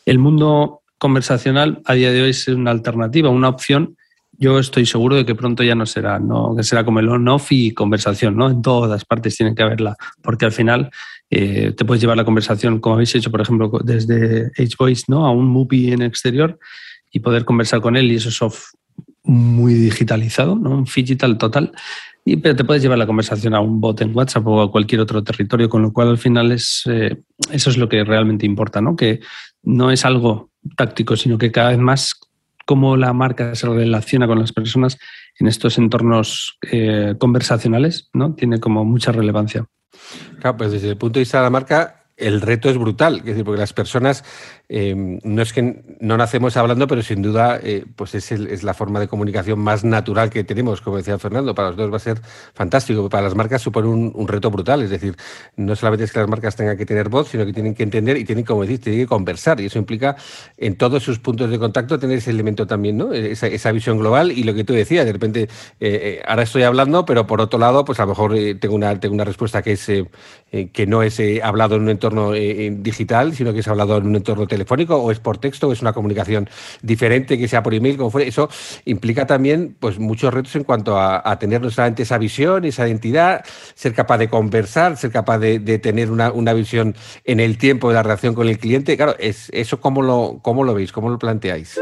El 0.05 0.19
mundo 0.19 0.81
conversacional 0.97 1.81
a 1.85 1.93
día 1.93 2.11
de 2.11 2.21
hoy 2.21 2.29
es 2.31 2.47
una 2.47 2.71
alternativa, 2.71 3.29
una 3.29 3.49
opción 3.49 3.95
yo 4.41 4.57
estoy 4.57 4.87
seguro 4.87 5.15
de 5.15 5.23
que 5.23 5.35
pronto 5.35 5.61
ya 5.61 5.75
no 5.75 5.85
será, 5.85 6.17
¿no? 6.17 6.55
que 6.55 6.63
será 6.63 6.83
como 6.83 6.99
el 6.99 7.09
on-off 7.09 7.51
y 7.51 7.75
conversación, 7.75 8.35
¿no? 8.35 8.49
En 8.49 8.63
todas 8.63 9.05
partes 9.05 9.37
tiene 9.37 9.53
que 9.53 9.61
haberla, 9.61 9.95
porque 10.23 10.45
al 10.45 10.51
final 10.51 10.89
eh, 11.33 11.71
te 11.71 11.85
puedes 11.85 12.01
llevar 12.01 12.17
la 12.17 12.25
conversación, 12.25 12.79
como 12.79 12.95
habéis 12.95 13.15
hecho, 13.15 13.31
por 13.31 13.39
ejemplo, 13.39 13.71
desde 13.83 14.51
H-Voice, 14.57 15.05
¿no? 15.07 15.25
A 15.25 15.31
un 15.31 15.47
movie 15.47 15.93
en 15.93 16.01
exterior 16.01 16.59
y 17.09 17.21
poder 17.21 17.45
conversar 17.45 17.79
con 17.79 17.95
él 17.95 18.11
y 18.11 18.15
eso 18.15 18.29
es 18.29 18.41
muy 19.23 19.73
digitalizado, 19.75 20.57
¿no? 20.57 20.71
Un 20.71 20.83
digital 20.83 21.37
total. 21.37 21.71
Y, 22.25 22.35
pero 22.35 22.55
te 22.55 22.65
puedes 22.65 22.83
llevar 22.83 22.97
la 22.97 23.07
conversación 23.07 23.55
a 23.55 23.61
un 23.61 23.79
bot 23.79 24.01
en 24.01 24.15
WhatsApp 24.15 24.45
o 24.45 24.61
a 24.61 24.71
cualquier 24.71 24.99
otro 24.99 25.23
territorio, 25.23 25.69
con 25.69 25.81
lo 25.81 25.93
cual 25.93 26.09
al 26.09 26.17
final 26.17 26.51
es, 26.51 26.83
eh, 26.87 27.21
eso 27.49 27.69
es 27.69 27.77
lo 27.77 27.87
que 27.87 28.03
realmente 28.03 28.45
importa, 28.45 28.81
¿no? 28.81 28.97
Que 28.97 29.21
no 29.63 29.89
es 29.89 30.03
algo 30.03 30.51
táctico, 30.75 31.15
sino 31.15 31.37
que 31.37 31.51
cada 31.51 31.69
vez 31.69 31.79
más 31.79 32.13
cómo 32.71 32.95
la 32.95 33.11
marca 33.11 33.53
se 33.53 33.67
relaciona 33.67 34.27
con 34.27 34.39
las 34.39 34.53
personas 34.53 34.97
en 35.37 35.47
estos 35.47 35.77
entornos 35.77 36.57
eh, 36.71 37.15
conversacionales, 37.19 38.09
¿no? 38.13 38.33
Tiene 38.33 38.61
como 38.61 38.85
mucha 38.85 39.11
relevancia. 39.11 39.65
Claro, 40.39 40.55
pues 40.55 40.71
desde 40.71 40.91
el 40.91 40.95
punto 40.95 41.19
de 41.19 41.23
vista 41.23 41.39
de 41.39 41.43
la 41.43 41.49
marca, 41.49 42.00
el 42.21 42.41
reto 42.41 42.69
es 42.69 42.77
brutal, 42.77 43.17
es 43.17 43.25
decir, 43.25 43.43
porque 43.43 43.59
las 43.59 43.73
personas 43.73 44.23
Em, 44.73 45.19
no 45.25 45.41
es 45.41 45.51
que 45.51 45.83
no 45.99 46.15
nacemos 46.15 46.55
hablando, 46.55 46.87
pero 46.87 47.01
sin 47.01 47.21
duda 47.21 47.59
eh, 47.61 47.83
pues 47.97 48.15
es, 48.15 48.63
la 48.63 48.73
forma 48.73 49.01
de 49.01 49.09
comunicación 49.09 49.59
más 49.59 49.83
natural 49.83 50.29
que 50.29 50.45
tenemos, 50.45 50.79
como 50.79 50.95
decía 50.95 51.19
Fernando. 51.19 51.53
Para 51.53 51.67
los 51.67 51.77
dos 51.77 51.91
va 51.91 51.97
a 51.97 51.99
ser 51.99 52.21
fantástico. 52.53 53.09
Para 53.09 53.23
las 53.23 53.35
marcas 53.35 53.61
supone 53.61 53.89
un, 53.89 54.27
reto 54.29 54.49
brutal. 54.49 54.81
Es 54.81 54.89
decir, 54.89 55.17
no 55.57 55.75
solamente 55.75 56.05
es 56.05 56.13
que 56.13 56.19
las 56.19 56.29
marcas 56.29 56.55
tengan 56.55 56.77
que 56.77 56.85
tener 56.85 57.09
voz, 57.09 57.27
sino 57.27 57.45
que 57.45 57.51
tienen 57.51 57.75
que 57.75 57.83
entender 57.83 58.15
y 58.15 58.23
tienen, 58.23 58.45
como 58.45 58.61
decís, 58.61 58.79
tienen 58.79 59.01
que 59.01 59.07
conversar. 59.07 59.59
Y 59.59 59.65
eso 59.65 59.77
implica 59.77 60.15
en 60.55 60.77
todos 60.77 61.03
sus 61.03 61.19
puntos 61.19 61.49
de 61.49 61.59
contacto 61.59 61.99
tener 61.99 62.19
ese 62.19 62.29
elemento 62.31 62.65
también, 62.65 62.95
¿no? 62.95 63.11
Esa, 63.11 63.71
visión 63.73 63.99
global 63.99 64.31
y 64.31 64.43
lo 64.43 64.53
que 64.53 64.63
tú 64.63 64.71
decías, 64.71 65.05
de 65.05 65.11
repente, 65.11 65.41
eh, 65.43 65.49
eh, 65.79 66.21
ahora 66.25 66.43
estoy 66.43 66.63
hablando, 66.63 67.05
pero 67.05 67.27
por 67.27 67.41
otro 67.41 67.59
lado, 67.59 67.83
pues 67.83 67.99
a 67.99 68.03
lo 68.03 68.09
mejor 68.09 68.33
tengo, 68.59 68.75
una, 68.75 68.97
tengo 69.01 69.15
una 69.15 69.25
respuesta 69.25 69.61
que, 69.61 69.73
es, 69.73 69.85
que 69.85 70.87
no 70.87 71.03
es 71.03 71.21
hablado 71.43 71.75
en 71.75 71.81
un 71.81 71.89
entorno 71.89 72.10
digital, 72.33 73.33
sino 73.33 73.53
que 73.53 73.59
es 73.59 73.67
hablado 73.67 73.97
en 73.97 74.07
un 74.07 74.15
entorno 74.15 74.47
telefónico 74.47 74.95
o 74.97 75.11
es 75.11 75.19
por 75.19 75.37
texto 75.37 75.67
o 75.67 75.73
es 75.73 75.81
una 75.81 75.93
comunicación 75.93 76.49
diferente 76.81 77.37
que 77.37 77.47
sea 77.47 77.63
por 77.63 77.73
email, 77.73 77.97
como 77.97 78.09
fuera. 78.09 78.27
Eso 78.27 78.49
implica 78.85 79.25
también 79.25 79.75
pues, 79.79 79.99
muchos 79.99 80.33
retos 80.33 80.55
en 80.55 80.63
cuanto 80.63 80.99
a, 80.99 81.21
tener 81.39 81.61
no 81.61 81.69
solamente 81.69 82.03
esa 82.03 82.17
visión, 82.17 82.65
esa 82.65 82.87
identidad, 82.87 83.43
ser 83.73 83.93
capaz 83.93 84.17
de 84.17 84.29
conversar, 84.29 84.97
ser 84.97 85.11
capaz 85.11 85.39
de, 85.39 85.59
tener 85.79 86.11
una, 86.11 86.53
visión 86.53 86.95
en 87.23 87.39
el 87.39 87.57
tiempo 87.57 87.89
de 87.89 87.95
la 87.95 88.03
relación 88.03 88.35
con 88.35 88.47
el 88.47 88.59
cliente. 88.59 88.97
Claro, 88.97 89.15
es, 89.17 89.49
¿eso 89.53 89.79
cómo 89.79 90.01
lo, 90.01 90.39
cómo 90.41 90.63
lo 90.63 90.73
veis? 90.73 90.91
¿Cómo 90.91 91.09
lo 91.09 91.17
planteáis? 91.17 91.79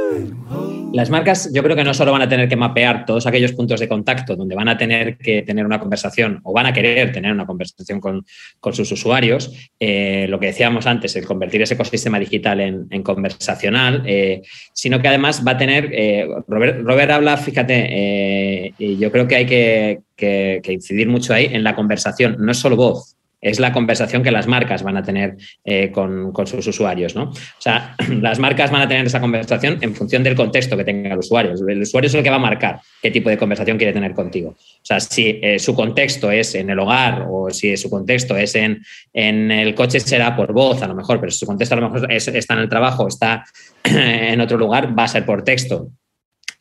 Las 0.93 1.09
marcas 1.09 1.51
yo 1.53 1.61
creo 1.63 1.75
que 1.75 1.83
no 1.83 1.93
solo 1.93 2.11
van 2.11 2.21
a 2.21 2.29
tener 2.29 2.49
que 2.49 2.55
mapear 2.55 3.05
todos 3.05 3.27
aquellos 3.27 3.51
puntos 3.53 3.79
de 3.79 3.87
contacto 3.87 4.35
donde 4.35 4.55
van 4.55 4.69
a 4.69 4.77
tener 4.77 5.17
que 5.17 5.43
tener 5.43 5.65
una 5.65 5.79
conversación 5.79 6.39
o 6.43 6.53
van 6.53 6.65
a 6.65 6.73
querer 6.73 7.11
tener 7.11 7.31
una 7.31 7.45
conversación 7.45 7.99
con, 7.99 8.25
sus 8.73 8.91
usuarios, 8.91 9.51
eh, 9.79 10.18
lo 10.27 10.39
que 10.39 10.47
decíamos 10.47 10.85
antes, 10.87 11.15
el 11.15 11.25
convertir 11.25 11.61
ese 11.61 11.75
ecosistema 11.75 12.19
digital 12.19 12.59
en, 12.61 13.03
conversacional, 13.03 14.03
eh, 14.05 14.41
sino 14.73 15.01
que 15.01 15.07
además 15.07 15.43
va 15.45 15.51
a 15.51 15.57
tener, 15.57 15.89
eh, 15.93 16.27
Robert, 16.47 17.11
habla, 17.11 17.37
fíjate, 17.37 18.73
y 18.77 18.97
yo 18.97 19.11
creo 19.11 19.27
que 19.27 19.35
hay 19.35 19.45
que, 19.45 19.99
que 20.15 20.73
incidir 20.73 21.07
mucho 21.07 21.33
ahí 21.33 21.45
en 21.45 21.63
la 21.63 21.75
conversación, 21.75 22.37
no 22.39 22.51
es 22.51 22.57
solo 22.57 22.75
voz, 22.75 23.18
es 23.41 23.59
la 23.59 23.71
conversación 23.71 24.23
que 24.23 24.31
las 24.31 24.47
marcas 24.47 24.83
van 24.83 24.97
a 24.97 25.03
tener 25.03 25.37
eh, 25.63 25.91
con, 25.91 26.33
sus 26.45 26.67
usuarios. 26.67 27.15
¿no? 27.15 27.23
O 27.23 27.61
sea, 27.61 27.95
las 28.21 28.39
marcas 28.39 28.71
van 28.71 28.81
a 28.81 28.87
tener 28.87 29.05
esa 29.05 29.19
conversación 29.19 29.77
en 29.81 29.95
función 29.95 30.23
del 30.23 30.35
contexto 30.35 30.75
que 30.75 30.83
tenga 30.83 31.13
el 31.13 31.19
usuario. 31.19 31.53
El 31.67 31.81
usuario 31.81 32.07
es 32.07 32.13
el 32.13 32.23
que 32.23 32.29
va 32.29 32.35
a 32.37 32.39
marcar 32.39 32.81
qué 33.01 33.11
tipo 33.11 33.29
de 33.29 33.37
conversación 33.37 33.77
quiere 33.77 33.93
tener 33.93 34.13
contigo. 34.13 34.49
O 34.49 34.85
sea, 34.85 34.99
si 34.99 35.39
eh, 35.41 35.59
su 35.59 35.73
contexto 35.75 36.31
es 36.31 36.55
en 36.55 36.69
el 36.69 36.79
hogar 36.79 37.25
o 37.29 37.49
si 37.49 37.75
su 37.77 37.89
contexto 37.89 38.35
es 38.35 38.55
en, 38.55 38.81
en, 39.13 39.51
el 39.51 39.73
coche, 39.75 39.99
será 39.99 40.35
por 40.35 40.53
voz 40.53 40.81
a 40.81 40.87
lo 40.87 40.95
mejor, 40.95 41.19
pero 41.19 41.31
si 41.31 41.39
su 41.39 41.45
contexto 41.45 41.75
a 41.75 41.79
lo 41.79 41.89
mejor 41.89 42.11
está 42.11 42.53
en 42.53 42.59
el 42.59 42.69
trabajo, 42.69 43.07
está 43.07 43.45
en 43.83 44.41
otro 44.41 44.57
lugar, 44.57 44.97
va 44.97 45.03
a 45.03 45.07
ser 45.07 45.25
por 45.25 45.43
texto. 45.43 45.89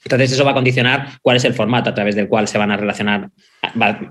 Entonces, 0.04 0.32
eso 0.32 0.44
va 0.44 0.52
a 0.52 0.54
condicionar 0.54 1.18
cuál 1.23 1.37
es 1.37 1.44
el 1.44 1.54
formato 1.54 1.90
a 1.90 1.94
través 1.94 2.14
del 2.14 2.28
cual 2.28 2.47
se 2.47 2.56
van 2.56 2.70
a 2.70 2.76
relacionar, 2.76 3.30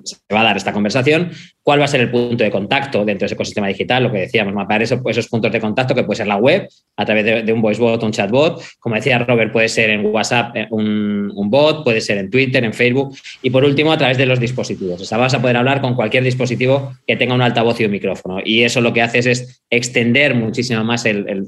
se 0.04 0.18
va 0.34 0.42
a 0.42 0.44
dar 0.44 0.58
esta 0.58 0.74
conversación, 0.74 1.32
cuál 1.68 1.82
va 1.82 1.84
a 1.84 1.90
ser 1.90 2.00
el 2.00 2.10
punto 2.10 2.46
de 2.46 2.50
contacto 2.50 3.04
dentro 3.04 3.22
de 3.22 3.26
ese 3.26 3.36
ecosistema 3.36 3.68
digital, 3.68 4.04
lo 4.04 4.10
que 4.10 4.20
decíamos, 4.20 4.54
mapear 4.54 4.84
esos, 4.84 5.28
puntos 5.28 5.52
de 5.52 5.60
contacto 5.60 5.94
que 5.94 6.04
puede 6.04 6.16
ser 6.16 6.28
la 6.28 6.38
web, 6.38 6.66
a 6.96 7.06
través 7.06 7.46
de, 7.46 7.52
un 7.52 7.62
voice 7.62 7.82
bot 7.82 8.02
o 8.02 8.06
un 8.06 8.14
chatbot. 8.14 8.64
Como 8.80 8.96
decía 8.96 9.20
Robert, 9.20 9.52
puede 9.52 9.68
ser 9.68 9.90
en 9.90 10.06
WhatsApp 10.06 10.56
eh, 10.56 10.68
un, 10.72 11.50
bot, 11.50 11.84
puede 11.84 12.00
ser 12.00 12.20
en 12.20 12.30
Twitter, 12.30 12.64
en 12.64 12.74
Facebook. 12.74 13.18
Y 13.42 13.50
por 13.50 13.66
último, 13.66 13.92
a 13.92 13.98
través 13.98 14.18
de 14.18 14.26
los 14.26 14.40
dispositivos. 14.40 15.02
O 15.02 15.04
sea, 15.04 15.18
vas 15.18 15.34
a 15.34 15.42
poder 15.42 15.58
hablar 15.58 15.82
con 15.82 15.94
cualquier 15.94 16.24
dispositivo 16.24 16.94
que 17.06 17.18
tenga 17.18 17.36
un 17.36 17.42
altavoz 17.42 17.80
y 17.82 17.86
un 17.86 17.92
micrófono. 17.92 18.40
Y 18.44 18.64
eso 18.64 18.80
lo 18.80 18.94
que 18.94 19.02
haces 19.02 19.26
es 19.26 19.62
extender 19.70 20.36
muchísimo 20.36 20.84
más 20.86 21.04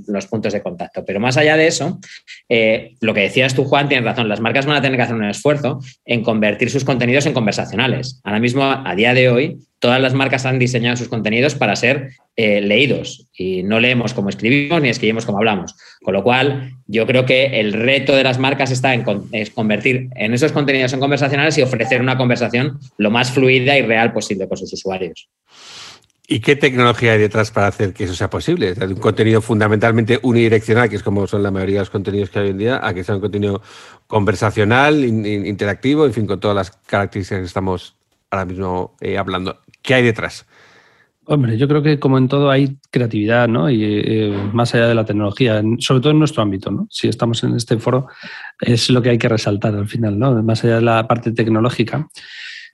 los 0.08 0.28
puntos 0.28 0.52
de 0.52 0.62
contacto. 0.62 1.06
Pero 1.06 1.22
más 1.22 1.38
allá 1.38 1.56
de 1.56 1.68
eso, 1.68 1.98
eh, 2.50 2.96
lo 3.00 3.14
que 3.14 3.22
decías 3.22 3.56
tú, 3.56 3.64
Juan, 3.64 3.88
tienes 3.88 4.06
razón 4.06 4.28
las 4.28 4.42
marcas 4.42 4.66
van 4.66 4.76
a 4.76 4.82
tener 4.82 4.98
que 4.98 5.04
hacer 5.04 5.16
un 5.16 5.24
esfuerzo 5.24 5.80
en 6.06 6.24
convertir 6.24 6.70
sus 6.70 6.84
contenidos 6.84 7.26
en 7.26 7.34
conversacionales. 7.34 7.99
Ahora 8.24 8.40
mismo, 8.40 8.64
a 8.64 8.96
día 8.96 9.14
de 9.14 9.30
hoy, 9.30 9.60
todas 9.80 10.02
las 10.02 10.14
marcas 10.14 10.46
han 10.46 10.60
diseñado 10.60 10.98
sus 10.98 11.08
contenidos 11.08 11.56
para 11.56 11.76
ser 11.76 12.12
eh, 12.36 12.62
leídos 12.62 13.28
y 13.34 13.64
no 13.64 13.80
leemos 13.80 14.14
como 14.14 14.30
escribimos 14.30 14.82
ni 14.82 14.90
escribimos 14.90 15.26
como 15.26 15.40
hablamos. 15.40 15.76
Con 16.02 16.14
lo 16.14 16.24
cual, 16.24 16.72
yo 16.88 17.06
creo 17.08 17.26
que 17.26 17.60
el 17.60 17.74
reto 17.74 18.16
de 18.16 18.24
las 18.24 18.40
marcas 18.40 18.72
está 18.72 18.94
en 18.94 19.04
convertir 19.54 20.10
en 20.16 20.34
esos 20.34 20.52
contenidos 20.52 20.94
en 20.94 21.00
conversacionales 21.00 21.58
y 21.58 21.62
ofrecer 21.62 22.02
una 22.02 22.18
conversación 22.18 22.80
lo 22.98 23.12
más 23.12 23.32
fluida 23.32 23.78
y 23.78 23.82
real 23.82 24.14
posible 24.14 24.48
con 24.48 24.58
sus 24.58 24.72
usuarios. 24.74 25.30
¿Y 26.32 26.42
qué 26.42 26.56
tecnología 26.56 27.14
hay 27.14 27.20
detrás 27.20 27.50
para 27.50 27.66
hacer 27.66 27.92
que 27.92 28.04
eso 28.04 28.14
sea 28.14 28.30
posible? 28.30 28.76
un 28.80 28.96
contenido 28.98 29.42
fundamentalmente 29.42 30.20
unidireccional, 30.22 30.88
que 30.88 30.96
es 30.96 31.02
como 31.02 31.26
son 31.26 31.42
la 31.42 31.50
mayoría 31.50 31.78
de 31.78 31.82
los 31.82 31.90
contenidos 31.90 32.30
que 32.30 32.38
hay 32.38 32.46
hoy 32.46 32.52
en 32.52 32.58
día, 32.60 32.80
a 32.84 32.94
que 32.94 33.04
sea 33.04 33.16
un 33.16 33.22
contenido 33.22 33.64
conversacional, 34.06 35.04
interactivo, 35.04 36.06
en 36.06 36.14
fin, 36.14 36.28
con 36.28 36.40
todas 36.40 36.56
las 36.56 36.70
características 36.86 37.40
que 37.40 37.46
estamos 37.48 37.96
ahora 38.30 38.46
mismo 38.46 38.96
eh, 39.02 39.18
hablando. 39.18 39.60
¿Qué 39.82 39.96
hay 39.96 40.04
detrás? 40.04 40.46
Hombre, 41.26 41.58
yo 41.58 41.68
creo 41.68 41.82
que 41.82 42.00
como 42.00 42.20
en 42.20 42.28
todo 42.28 42.52
hay 42.52 42.78
creatividad, 42.92 43.48
¿no? 43.48 43.68
Y 43.68 43.84
eh, 43.84 44.50
más 44.54 44.76
allá 44.76 44.88
de 44.88 44.96
la 44.96 45.06
tecnología, 45.06 45.64
sobre 45.80 46.02
todo 46.02 46.12
en 46.12 46.20
nuestro 46.20 46.44
ámbito, 46.44 46.70
¿no? 46.70 46.88
Si 46.92 47.08
estamos 47.08 47.44
en 47.44 47.56
este 47.56 47.80
foro, 47.80 48.06
es 48.62 48.92
lo 48.92 49.02
que 49.02 49.10
hay 49.10 49.18
que 49.18 49.30
resaltar 49.30 49.74
al 49.74 49.88
final, 49.88 50.20
¿no? 50.20 50.44
Más 50.44 50.64
allá 50.64 50.76
de 50.76 50.82
la 50.82 51.08
parte 51.08 51.32
tecnológica. 51.32 52.08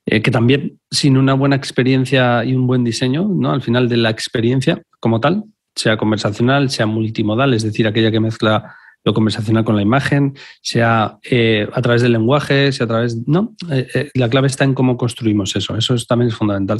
Eh, 0.08 0.22
que 0.22 0.30
también 0.30 0.80
sin 0.92 1.18
una 1.18 1.34
buena 1.34 1.56
experiencia 1.56 2.46
y 2.46 2.54
un 2.54 2.68
buen 2.68 2.84
diseño, 2.84 3.28
¿no? 3.28 3.52
al 3.52 3.64
final 3.64 3.90
de 3.90 3.98
la 3.98 4.12
experiencia 4.12 4.82
como 5.00 5.20
tal, 5.20 5.46
sea 5.76 5.98
conversacional, 5.98 6.70
sea 6.70 6.86
multimodal, 6.86 7.54
es 7.56 7.64
decir, 7.64 7.88
aquella 7.88 8.12
que 8.12 8.20
mezcla 8.20 8.76
lo 9.04 9.14
conversacional 9.14 9.64
con 9.64 9.76
la 9.76 9.82
imagen, 9.82 10.36
sea 10.62 11.18
eh, 11.24 11.68
a 11.74 11.82
través 11.82 12.02
del 12.02 12.12
lenguaje, 12.12 12.72
sea 12.72 12.86
a 12.86 12.88
través... 12.88 13.28
No, 13.28 13.56
eh, 13.72 14.10
la 14.14 14.30
clave 14.30 14.48
está 14.48 14.64
en 14.64 14.74
cómo 14.74 14.98
construimos 14.98 15.56
eso, 15.56 15.76
eso 15.76 15.96
también 16.08 16.30
es 16.30 16.36
fundamental. 16.36 16.80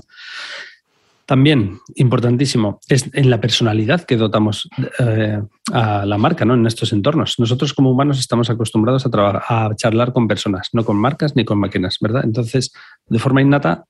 También, 1.26 1.80
importantísimo, 1.96 2.80
es 2.88 3.10
en 3.14 3.32
la 3.32 3.42
personalidad 3.42 4.04
que 4.04 4.16
dotamos 4.16 4.70
eh, 5.00 5.42
a 5.72 6.06
la 6.06 6.18
marca 6.20 6.46
¿no? 6.46 6.54
en 6.54 6.68
estos 6.68 6.94
entornos. 6.94 7.40
Nosotros 7.40 7.74
como 7.74 7.90
humanos 7.90 8.20
estamos 8.20 8.50
acostumbrados 8.52 9.08
a, 9.08 9.70
a 9.70 9.76
charlar 9.76 10.14
con 10.14 10.28
personas, 10.28 10.70
no 10.74 10.86
con 10.86 10.98
marcas 10.98 11.36
ni 11.36 11.44
con 11.44 11.58
máquinas, 11.58 11.98
¿verdad? 12.00 12.24
Entonces, 12.24 12.72
de 13.08 13.18
forma 13.18 13.42
innata, 13.42 13.86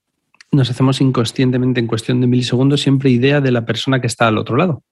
nos 0.51 0.70
hacemos 0.70 1.01
inconscientemente 1.01 1.82
en 1.82 1.88
cuestión 1.88 2.22
de 2.22 2.27
milisegundos 2.27 2.82
siempre 2.82 3.10
idea 3.10 3.42
de 3.42 3.51
la 3.51 3.65
persona 3.65 4.00
que 4.00 4.08
está 4.08 4.27
al 4.27 4.38
otro 4.38 4.56
lado 4.56 4.84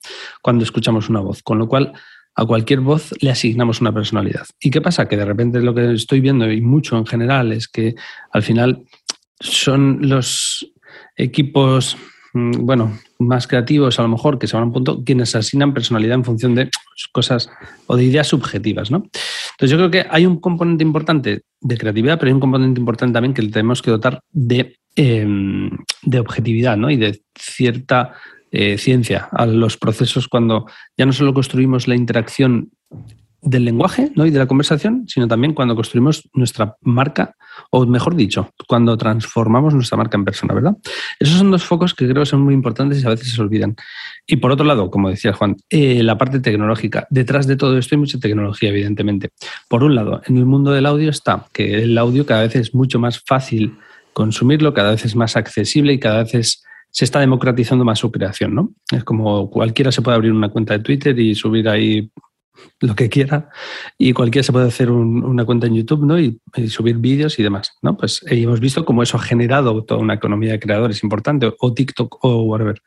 cuando 0.42 0.64
escuchamos 0.64 1.08
una 1.08 1.20
voz, 1.20 1.42
con 1.42 1.58
lo 1.58 1.68
cual 1.68 1.94
a 2.36 2.44
cualquier 2.44 2.80
voz 2.80 3.14
le 3.22 3.30
asignamos 3.30 3.80
una 3.80 3.92
personalidad. 3.92 4.46
¿Y 4.60 4.70
qué 4.70 4.80
pasa? 4.80 5.06
Que 5.06 5.16
de 5.16 5.24
repente 5.24 5.60
lo 5.60 5.74
que 5.74 5.92
estoy 5.92 6.20
viendo 6.20 6.50
y 6.50 6.60
mucho 6.60 6.98
en 6.98 7.06
general 7.06 7.52
es 7.52 7.68
que 7.68 7.94
al 8.32 8.42
final 8.42 8.84
son 9.40 10.00
los 10.02 10.70
equipos 11.16 11.96
bueno, 12.34 12.98
más 13.20 13.46
creativos 13.46 13.98
a 13.98 14.02
lo 14.02 14.08
mejor, 14.08 14.40
que 14.40 14.48
se 14.48 14.56
van 14.56 14.64
a 14.64 14.66
un 14.66 14.72
punto, 14.72 15.04
quienes 15.04 15.36
asignan 15.36 15.72
personalidad 15.72 16.16
en 16.16 16.24
función 16.24 16.54
de 16.56 16.68
cosas 17.12 17.48
o 17.86 17.96
de 17.96 18.04
ideas 18.04 18.26
subjetivas, 18.26 18.90
¿no? 18.90 19.04
Entonces 19.52 19.70
yo 19.70 19.76
creo 19.76 19.90
que 19.90 20.06
hay 20.10 20.26
un 20.26 20.40
componente 20.40 20.82
importante 20.82 21.42
de 21.60 21.78
creatividad, 21.78 22.18
pero 22.18 22.28
hay 22.28 22.34
un 22.34 22.40
componente 22.40 22.80
importante 22.80 23.12
también 23.12 23.34
que 23.34 23.42
le 23.42 23.50
tenemos 23.50 23.82
que 23.82 23.92
dotar 23.92 24.20
de, 24.32 24.76
em, 24.96 25.70
de 26.02 26.18
objetividad, 26.18 26.76
¿no? 26.76 26.90
Y 26.90 26.96
de 26.96 27.20
cierta 27.38 28.14
eh, 28.50 28.78
ciencia 28.78 29.28
a 29.32 29.46
los 29.46 29.76
procesos 29.76 30.28
cuando 30.28 30.66
ya 30.96 31.06
no 31.06 31.12
solo 31.12 31.34
construimos 31.34 31.88
la 31.88 31.96
interacción 31.96 32.70
del 33.44 33.64
lenguaje 33.64 34.10
¿no? 34.14 34.26
y 34.26 34.30
de 34.30 34.38
la 34.38 34.46
conversación, 34.46 35.04
sino 35.06 35.28
también 35.28 35.54
cuando 35.54 35.74
construimos 35.74 36.28
nuestra 36.32 36.76
marca, 36.80 37.36
o 37.70 37.84
mejor 37.86 38.16
dicho, 38.16 38.50
cuando 38.66 38.96
transformamos 38.96 39.74
nuestra 39.74 39.96
marca 39.96 40.16
en 40.16 40.24
persona, 40.24 40.54
¿verdad? 40.54 40.76
Esos 41.20 41.38
son 41.38 41.50
dos 41.50 41.64
focos 41.64 41.94
que 41.94 42.08
creo 42.08 42.22
que 42.22 42.30
son 42.30 42.40
muy 42.40 42.54
importantes 42.54 43.02
y 43.02 43.06
a 43.06 43.10
veces 43.10 43.32
se 43.32 43.40
olvidan. 43.40 43.76
Y 44.26 44.36
por 44.36 44.50
otro 44.50 44.64
lado, 44.64 44.90
como 44.90 45.10
decía 45.10 45.32
Juan, 45.32 45.56
eh, 45.68 46.02
la 46.02 46.16
parte 46.16 46.40
tecnológica. 46.40 47.06
Detrás 47.10 47.46
de 47.46 47.56
todo 47.56 47.78
esto 47.78 47.94
hay 47.94 48.00
mucha 48.00 48.18
tecnología, 48.18 48.70
evidentemente. 48.70 49.30
Por 49.68 49.84
un 49.84 49.94
lado, 49.94 50.22
en 50.26 50.38
el 50.38 50.46
mundo 50.46 50.72
del 50.72 50.86
audio 50.86 51.10
está 51.10 51.46
que 51.52 51.82
el 51.82 51.96
audio 51.98 52.26
cada 52.26 52.42
vez 52.42 52.56
es 52.56 52.74
mucho 52.74 52.98
más 52.98 53.22
fácil 53.24 53.76
consumirlo, 54.12 54.72
cada 54.72 54.92
vez 54.92 55.04
es 55.04 55.14
más 55.14 55.36
accesible 55.36 55.92
y 55.92 55.98
cada 55.98 56.24
vez 56.24 56.62
se 56.90 57.04
está 57.04 57.18
democratizando 57.18 57.84
más 57.84 57.98
su 57.98 58.12
creación, 58.12 58.54
¿no? 58.54 58.72
Es 58.92 59.02
como 59.02 59.50
cualquiera 59.50 59.90
se 59.90 60.00
puede 60.00 60.14
abrir 60.14 60.32
una 60.32 60.48
cuenta 60.48 60.74
de 60.74 60.84
Twitter 60.84 61.18
y 61.18 61.34
subir 61.34 61.68
ahí 61.68 62.08
lo 62.80 62.94
que 62.94 63.08
quiera 63.08 63.50
y 63.98 64.12
cualquiera 64.12 64.44
se 64.44 64.52
puede 64.52 64.68
hacer 64.68 64.90
una 64.90 65.44
cuenta 65.44 65.66
en 65.66 65.74
YouTube 65.74 66.04
¿no? 66.04 66.18
y, 66.18 66.40
subir 66.68 66.98
vídeos 66.98 67.38
y 67.38 67.42
demás. 67.42 67.72
¿no? 67.82 67.96
Pues 67.96 68.22
eh, 68.28 68.40
hemos 68.42 68.60
visto 68.60 68.84
cómo 68.84 69.02
eso 69.02 69.16
ha 69.16 69.20
generado 69.20 69.84
toda 69.84 70.00
una 70.00 70.14
economía 70.14 70.52
de 70.52 70.60
creadores 70.60 71.02
importante, 71.02 71.52
o 71.58 71.74
TikTok 71.74 72.24
o 72.24 72.42
whatever. 72.42 72.80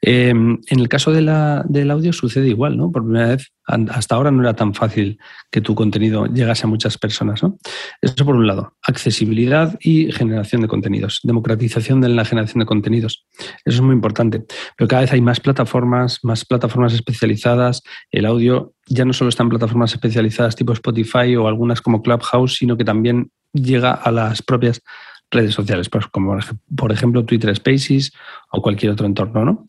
Em, 0.00 0.58
en 0.66 0.80
el 0.80 0.88
caso 0.88 1.12
de 1.12 1.22
la, 1.22 1.64
del 1.68 1.90
audio 1.90 2.12
sucede 2.12 2.48
igual, 2.48 2.76
¿no? 2.76 2.90
Por 2.90 3.04
primera 3.04 3.28
vez, 3.28 3.52
hasta 3.66 4.14
ahora 4.14 4.30
no 4.30 4.42
era 4.42 4.54
tan 4.54 4.74
fácil 4.74 5.18
que 5.50 5.60
tu 5.60 5.74
contenido 5.74 6.26
llegase 6.26 6.66
a 6.66 6.68
muchas 6.68 6.98
personas. 6.98 7.42
¿no? 7.42 7.58
Eso 8.00 8.24
por 8.24 8.36
un 8.36 8.46
lado, 8.46 8.74
accesibilidad 8.82 9.76
y 9.80 10.12
generación 10.12 10.62
de 10.62 10.68
contenidos, 10.68 11.20
democratización 11.22 12.00
de 12.00 12.08
la 12.08 12.24
generación 12.24 12.60
de 12.60 12.66
contenidos. 12.66 13.26
Eso 13.64 13.76
es 13.76 13.80
muy 13.80 13.94
importante. 13.94 14.44
Pero 14.76 14.88
cada 14.88 15.02
vez 15.02 15.12
hay 15.12 15.20
más 15.20 15.40
plataformas, 15.40 16.20
más 16.22 16.44
plataformas 16.44 16.92
especializadas. 16.92 17.82
El 18.10 18.26
audio 18.26 18.72
ya 18.86 19.04
no 19.04 19.12
solo 19.12 19.30
está 19.30 19.42
en 19.42 19.48
plataformas 19.48 19.92
especializadas 19.92 20.54
tipo 20.54 20.72
Spotify 20.72 21.36
o 21.36 21.48
algunas 21.48 21.80
como 21.80 22.02
Clubhouse, 22.02 22.56
sino 22.56 22.76
que 22.76 22.84
también 22.84 23.30
llega 23.52 23.92
a 23.92 24.10
las 24.10 24.42
propias 24.42 24.82
redes 25.30 25.54
sociales, 25.54 25.88
pues 25.88 26.06
como 26.06 26.38
por 26.76 26.92
ejemplo 26.92 27.24
Twitter 27.24 27.54
Spaces 27.54 28.12
o 28.50 28.62
cualquier 28.62 28.92
otro 28.92 29.06
entorno, 29.06 29.44
¿no? 29.44 29.66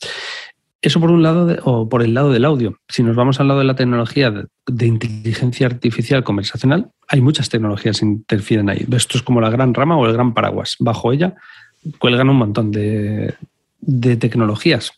Eso 0.82 1.00
por 1.00 1.10
un 1.10 1.24
lado 1.24 1.58
o 1.64 1.90
por 1.90 2.04
el 2.04 2.14
lado 2.14 2.32
del 2.32 2.46
audio. 2.46 2.80
Si 2.88 3.02
nos 3.02 3.16
vamos 3.16 3.40
al 3.40 3.48
lado 3.48 3.60
de 3.60 3.66
la 3.66 3.76
tecnología 3.76 4.32
de, 4.32 4.86
inteligencia 4.86 5.66
artificial 5.66 6.24
conversacional, 6.24 6.92
hay 7.08 7.22
muchas 7.22 7.50
tecnologías 7.50 8.00
que 8.00 8.06
interfieren 8.06 8.70
ahí. 8.70 8.86
Esto 8.92 9.18
es 9.18 9.24
como 9.24 9.42
la 9.42 9.50
gran 9.50 9.74
rama 9.74 9.98
o 9.98 10.06
el 10.06 10.14
gran 10.14 10.34
paraguas. 10.34 10.76
Bajo 10.80 11.12
ella 11.12 11.36
cuelgan 11.98 12.30
un 12.30 12.38
montón 12.38 12.72
de, 12.72 13.34
de 13.80 14.18
tecnologías 14.18 14.92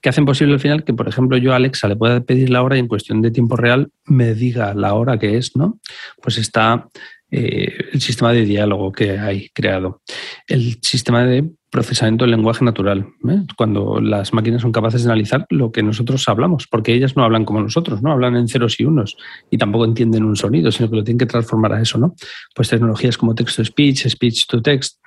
que 0.00 0.08
hacen 0.08 0.24
posible 0.24 0.54
al 0.54 0.60
final 0.60 0.84
que, 0.84 0.92
por 0.92 1.08
ejemplo, 1.08 1.36
yo 1.36 1.52
a 1.52 1.56
Alexa 1.56 1.88
le 1.88 1.96
pueda 1.96 2.20
pedir 2.20 2.50
la 2.50 2.62
hora 2.62 2.76
y 2.76 2.80
en 2.80 2.88
cuestión 2.88 3.22
de 3.22 3.30
tiempo 3.30 3.56
real 3.56 3.90
me 4.04 4.34
diga 4.34 4.74
la 4.74 4.94
hora 4.94 5.18
que 5.18 5.36
es, 5.36 5.56
¿no? 5.56 5.78
Pues 6.20 6.38
está 6.38 6.88
eh, 7.30 7.72
el 7.92 8.00
sistema 8.00 8.32
de 8.32 8.44
diálogo 8.44 8.90
que 8.90 9.18
hay 9.18 9.48
creado, 9.50 10.02
el 10.48 10.78
sistema 10.82 11.24
de 11.24 11.50
procesamiento 11.72 12.24
del 12.24 12.32
lenguaje 12.32 12.66
natural, 12.66 13.06
¿eh? 13.26 13.44
cuando 13.56 13.98
las 13.98 14.34
máquinas 14.34 14.60
son 14.60 14.72
capaces 14.72 15.02
de 15.02 15.08
analizar 15.08 15.46
lo 15.48 15.72
que 15.72 15.82
nosotros 15.82 16.28
hablamos, 16.28 16.66
porque 16.66 16.92
ellas 16.92 17.16
no 17.16 17.24
hablan 17.24 17.46
como 17.46 17.62
nosotros, 17.62 18.02
no 18.02 18.12
hablan 18.12 18.36
en 18.36 18.46
ceros 18.46 18.78
y 18.78 18.84
unos 18.84 19.16
y 19.50 19.56
tampoco 19.56 19.86
entienden 19.86 20.24
un 20.24 20.36
sonido, 20.36 20.70
sino 20.70 20.90
que 20.90 20.96
lo 20.96 21.02
tienen 21.02 21.18
que 21.18 21.24
transformar 21.24 21.72
a 21.72 21.80
eso, 21.80 21.96
¿no? 21.96 22.14
Pues 22.54 22.68
tecnologías 22.68 23.16
como 23.16 23.34
text-to-speech, 23.34 24.06
speech-to-text, 24.06 25.00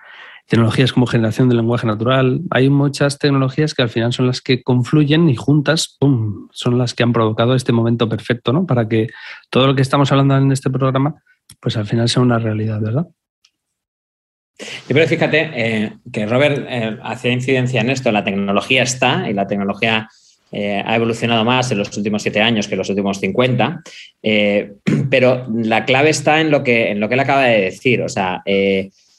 tecnologías 0.48 0.91
como 0.91 1.05
generación 1.05 1.50
del 1.50 1.57
lenguaje 1.60 1.86
natural, 1.86 2.41
hay 2.50 2.72
muchas 2.72 3.19
tecnologías 3.19 3.75
que 3.75 3.84
al 3.84 3.89
final 3.89 4.12
son 4.12 4.25
las 4.25 4.41
que 4.41 4.63
confluyen 4.63 5.29
y 5.29 5.36
juntas, 5.36 6.00
son 6.00 6.77
las 6.79 6.95
que 6.95 7.03
han 7.03 7.13
provocado 7.13 7.53
este 7.53 7.74
momento 7.74 8.10
perfecto, 8.10 8.53
¿no? 8.53 8.65
Para 8.65 8.88
que 8.88 9.10
todo 9.51 9.67
lo 9.67 9.75
que 9.75 9.84
estamos 9.84 10.12
hablando 10.12 10.36
en 10.36 10.51
este 10.51 10.72
programa, 10.72 11.22
pues 11.60 11.77
al 11.77 11.86
final 11.86 12.10
sea 12.10 12.24
una 12.24 12.39
realidad, 12.39 12.81
¿verdad? 12.81 13.05
Pero 14.88 15.08
fíjate 15.08 15.52
eh, 15.54 15.94
que 16.12 16.26
Robert 16.26 16.66
eh, 16.70 16.98
hacía 17.04 17.32
incidencia 17.32 17.82
en 17.82 17.90
esto, 17.90 18.12
la 18.12 18.24
tecnología 18.24 18.84
está 18.84 19.30
y 19.30 19.34
la 19.34 19.48
tecnología 19.48 20.10
eh, 20.52 20.82
ha 20.86 20.96
evolucionado 20.96 21.44
más 21.44 21.72
en 21.72 21.80
los 21.80 21.96
últimos 21.98 22.22
siete 22.22 22.42
años 22.42 22.68
que 22.68 22.76
en 22.76 22.80
los 22.80 22.90
últimos 22.90 23.20
50, 23.20 23.82
pero 25.10 25.48
la 25.54 25.86
clave 25.86 26.10
está 26.10 26.40
en 26.40 26.52
lo 26.52 26.64
que, 26.64 26.92
en 26.92 27.00
lo 27.00 27.08
que 27.08 27.16
él 27.16 27.20
acaba 27.20 27.44
de 27.44 27.62
decir, 27.62 28.02
o 28.02 28.10
sea, 28.10 28.42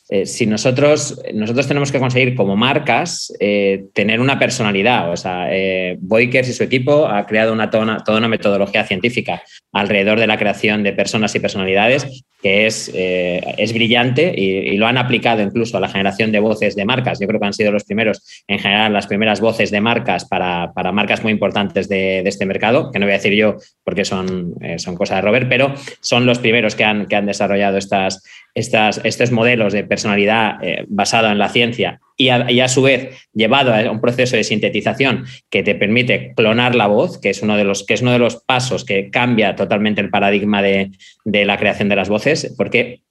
eh, 0.09 0.25
si 0.25 0.47
nosotros, 0.47 1.21
nosotros 1.35 1.67
tenemos 1.67 1.91
que 1.91 1.99
conseguir 1.99 2.37
como 2.37 2.55
marcas 2.57 3.33
eh, 3.41 3.87
tener 3.93 4.21
una 4.21 4.39
personalidad, 4.39 5.11
o 5.11 5.17
sea, 5.17 5.49
eh, 5.51 5.97
Boykers 5.99 6.49
y 6.49 6.53
su 6.53 6.63
equipo 6.63 7.09
ha 7.09 7.27
creado 7.27 7.53
una 7.53 7.71
toda, 7.71 8.17
una 8.17 8.29
metodología 8.29 8.85
científica 8.85 9.43
alrededor 9.73 10.21
de 10.21 10.29
la 10.29 10.39
creación 10.39 10.85
de 10.85 10.93
personas 10.93 11.35
y 11.35 11.41
personalidades 11.41 12.25
que 12.41 12.67
es, 12.67 12.93
es 12.95 13.73
brillante 13.73 14.33
y, 14.37 14.77
lo 14.77 14.87
han 14.87 14.99
aplicado 14.99 15.43
incluso 15.43 15.79
a 15.79 15.81
la 15.81 15.89
generación 15.89 16.31
de 16.31 16.39
voces 16.39 16.77
de 16.77 16.85
marcas. 16.85 17.19
Yo 17.19 17.27
creo 17.27 17.41
que 17.41 17.47
han 17.47 17.53
sido 17.53 17.73
los 17.73 17.83
primeros 17.83 18.45
en 18.47 18.59
generar 18.59 18.91
las 18.91 19.09
primeras 19.09 19.41
voces 19.41 19.71
de 19.73 19.81
marcas 19.81 20.27
para, 20.27 20.71
marcas 20.93 21.25
muy 21.25 21.33
importantes 21.33 21.89
de, 21.89 22.21
este 22.21 22.47
mercado, 22.47 22.93
que 22.93 23.01
no 23.01 23.07
voy 23.07 23.15
a 23.15 23.17
decir 23.17 23.33
yo 23.33 23.57
porque 23.83 24.05
son, 24.05 24.55
son 24.77 24.95
cosas 24.95 25.17
de 25.17 25.23
Robert, 25.23 25.49
pero 25.49 25.75
son 26.01 26.25
los 26.27 26.39
primeros 26.39 26.77
que 26.77 26.85
han, 26.85 27.07
que 27.07 27.17
han 27.17 27.27
desarrollado 27.27 27.79
estas, 27.79 28.23
estas, 28.57 29.01
estos 29.05 29.31
modelos 29.31 29.75
de 29.75 29.85
personalidad 29.85 30.57
eh, 30.63 30.85
basado 30.89 31.29
en 31.29 31.39
la 31.39 31.51
ciencia 31.51 32.01
y 32.17 32.31
a, 32.31 32.69
su 32.69 32.81
vez 32.81 33.29
llevado 33.35 33.75
a 33.75 33.91
un 33.91 34.01
proceso 34.01 34.37
de 34.37 34.45
sintetización 34.45 35.27
que 35.51 35.63
te 35.63 35.75
permite 35.75 36.33
clonar 36.35 36.75
la 36.75 36.87
voz, 36.87 37.21
que 37.21 37.29
es 37.29 37.43
uno 37.43 37.59
de 37.59 37.65
los, 37.65 37.85
que 37.85 37.93
es 37.93 38.01
uno 38.01 38.13
de 38.13 38.19
los 38.19 38.37
pasos 38.37 38.87
que 38.87 39.11
cambia 39.11 39.55
totalmente 39.55 40.01
el 40.01 40.09
paradigma 40.09 40.63
de, 40.63 40.93
de 41.27 41.45
la 41.45 41.59
creación 41.59 41.91
de 41.91 41.97
las 41.97 42.09
voces, 42.09 42.55
porque 42.57 43.03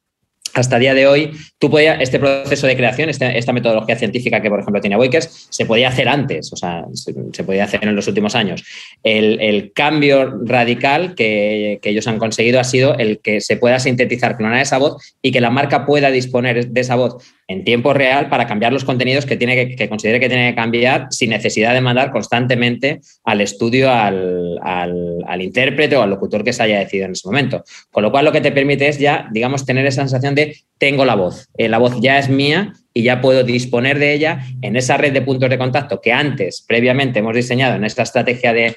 hasta 0.55 0.77
el 0.77 0.81
día 0.81 0.93
de 0.93 1.05
hoy, 1.05 1.31
tú 1.59 1.69
podías, 1.69 2.01
este 2.01 2.17
proceso 2.17 2.65
de 2.65 2.77
creación, 2.77 3.09
esta, 3.09 3.53
metodología 3.53 3.97
científica 3.97 4.41
que, 4.41 4.49
por 4.49 4.61
ejemplo, 4.61 4.79
tiene 4.79 4.95
Boykers, 4.95 5.47
se 5.49 5.65
podía 5.65 5.89
hacer 5.89 6.07
antes, 6.07 6.51
o 6.53 6.55
sea, 6.55 6.85
se, 6.93 7.43
podía 7.43 7.65
hacer 7.65 7.83
en 7.83 7.93
los 7.93 8.07
últimos 8.07 8.35
años. 8.35 8.63
El, 9.03 9.71
cambio 9.73 10.39
radical 10.43 11.13
que, 11.13 11.79
ellos 11.83 12.07
han 12.07 12.17
conseguido 12.17 12.59
ha 12.59 12.63
sido 12.63 12.97
el 12.97 13.19
que 13.19 13.41
se 13.41 13.57
pueda 13.57 13.79
sintetizar, 13.79 14.37
clonar 14.37 14.61
esa 14.61 14.77
voz 14.77 15.15
y 15.21 15.31
que 15.31 15.41
la 15.41 15.49
marca 15.49 15.85
pueda 15.85 16.09
disponer 16.09 16.67
de 16.69 16.81
esa 16.81 16.95
voz 16.95 17.17
en 17.47 17.63
tiempo 17.63 17.93
real 17.93 18.29
para 18.29 18.47
cambiar 18.47 18.73
los 18.73 18.83
contenidos 18.83 19.25
que, 19.25 19.37
tiene 19.37 19.75
que, 19.75 19.89
considere 19.89 20.19
que 20.19 20.29
tiene 20.29 20.49
que 20.49 20.55
cambiar 20.55 21.07
sin 21.11 21.29
necesidad 21.29 21.73
de 21.73 21.81
mandar 21.81 22.11
constantemente 22.11 23.01
al 23.23 23.41
estudio 23.41 23.91
al, 23.91 24.59
al 24.63 25.41
intérprete 25.41 25.95
o 25.95 26.01
al 26.01 26.09
locutor 26.09 26.43
que 26.43 26.53
se 26.53 26.63
haya 26.63 26.79
decidido 26.79 27.05
en 27.05 27.11
ese 27.11 27.27
momento. 27.27 27.63
Con 27.91 28.03
lo 28.03 28.11
cual, 28.11 28.25
lo 28.25 28.31
que 28.31 28.41
te 28.41 28.51
permite 28.51 28.87
es 28.87 28.99
ya, 28.99 29.27
digamos, 29.31 29.65
tener 29.65 29.85
esa 29.85 30.01
sensación 30.01 30.35
de 30.35 30.57
tengo 30.77 31.05
la 31.05 31.15
voz, 31.15 31.47
eh, 31.57 31.69
la 31.69 31.77
voz 31.77 31.99
ya 32.01 32.19
es 32.19 32.29
mía 32.29 32.73
y 32.93 33.03
ya 33.03 33.21
puedo 33.21 33.43
disponer 33.43 33.99
de 33.99 34.13
ella 34.13 34.45
en 34.61 34.75
esa 34.75 34.97
red 34.97 35.13
de 35.13 35.21
puntos 35.21 35.49
de 35.49 35.57
contacto 35.57 36.01
que 36.01 36.11
antes, 36.11 36.63
previamente, 36.67 37.19
hemos 37.19 37.35
diseñado 37.35 37.75
en 37.75 37.85
esta 37.85 38.03
estrategia 38.03 38.53
de, 38.53 38.75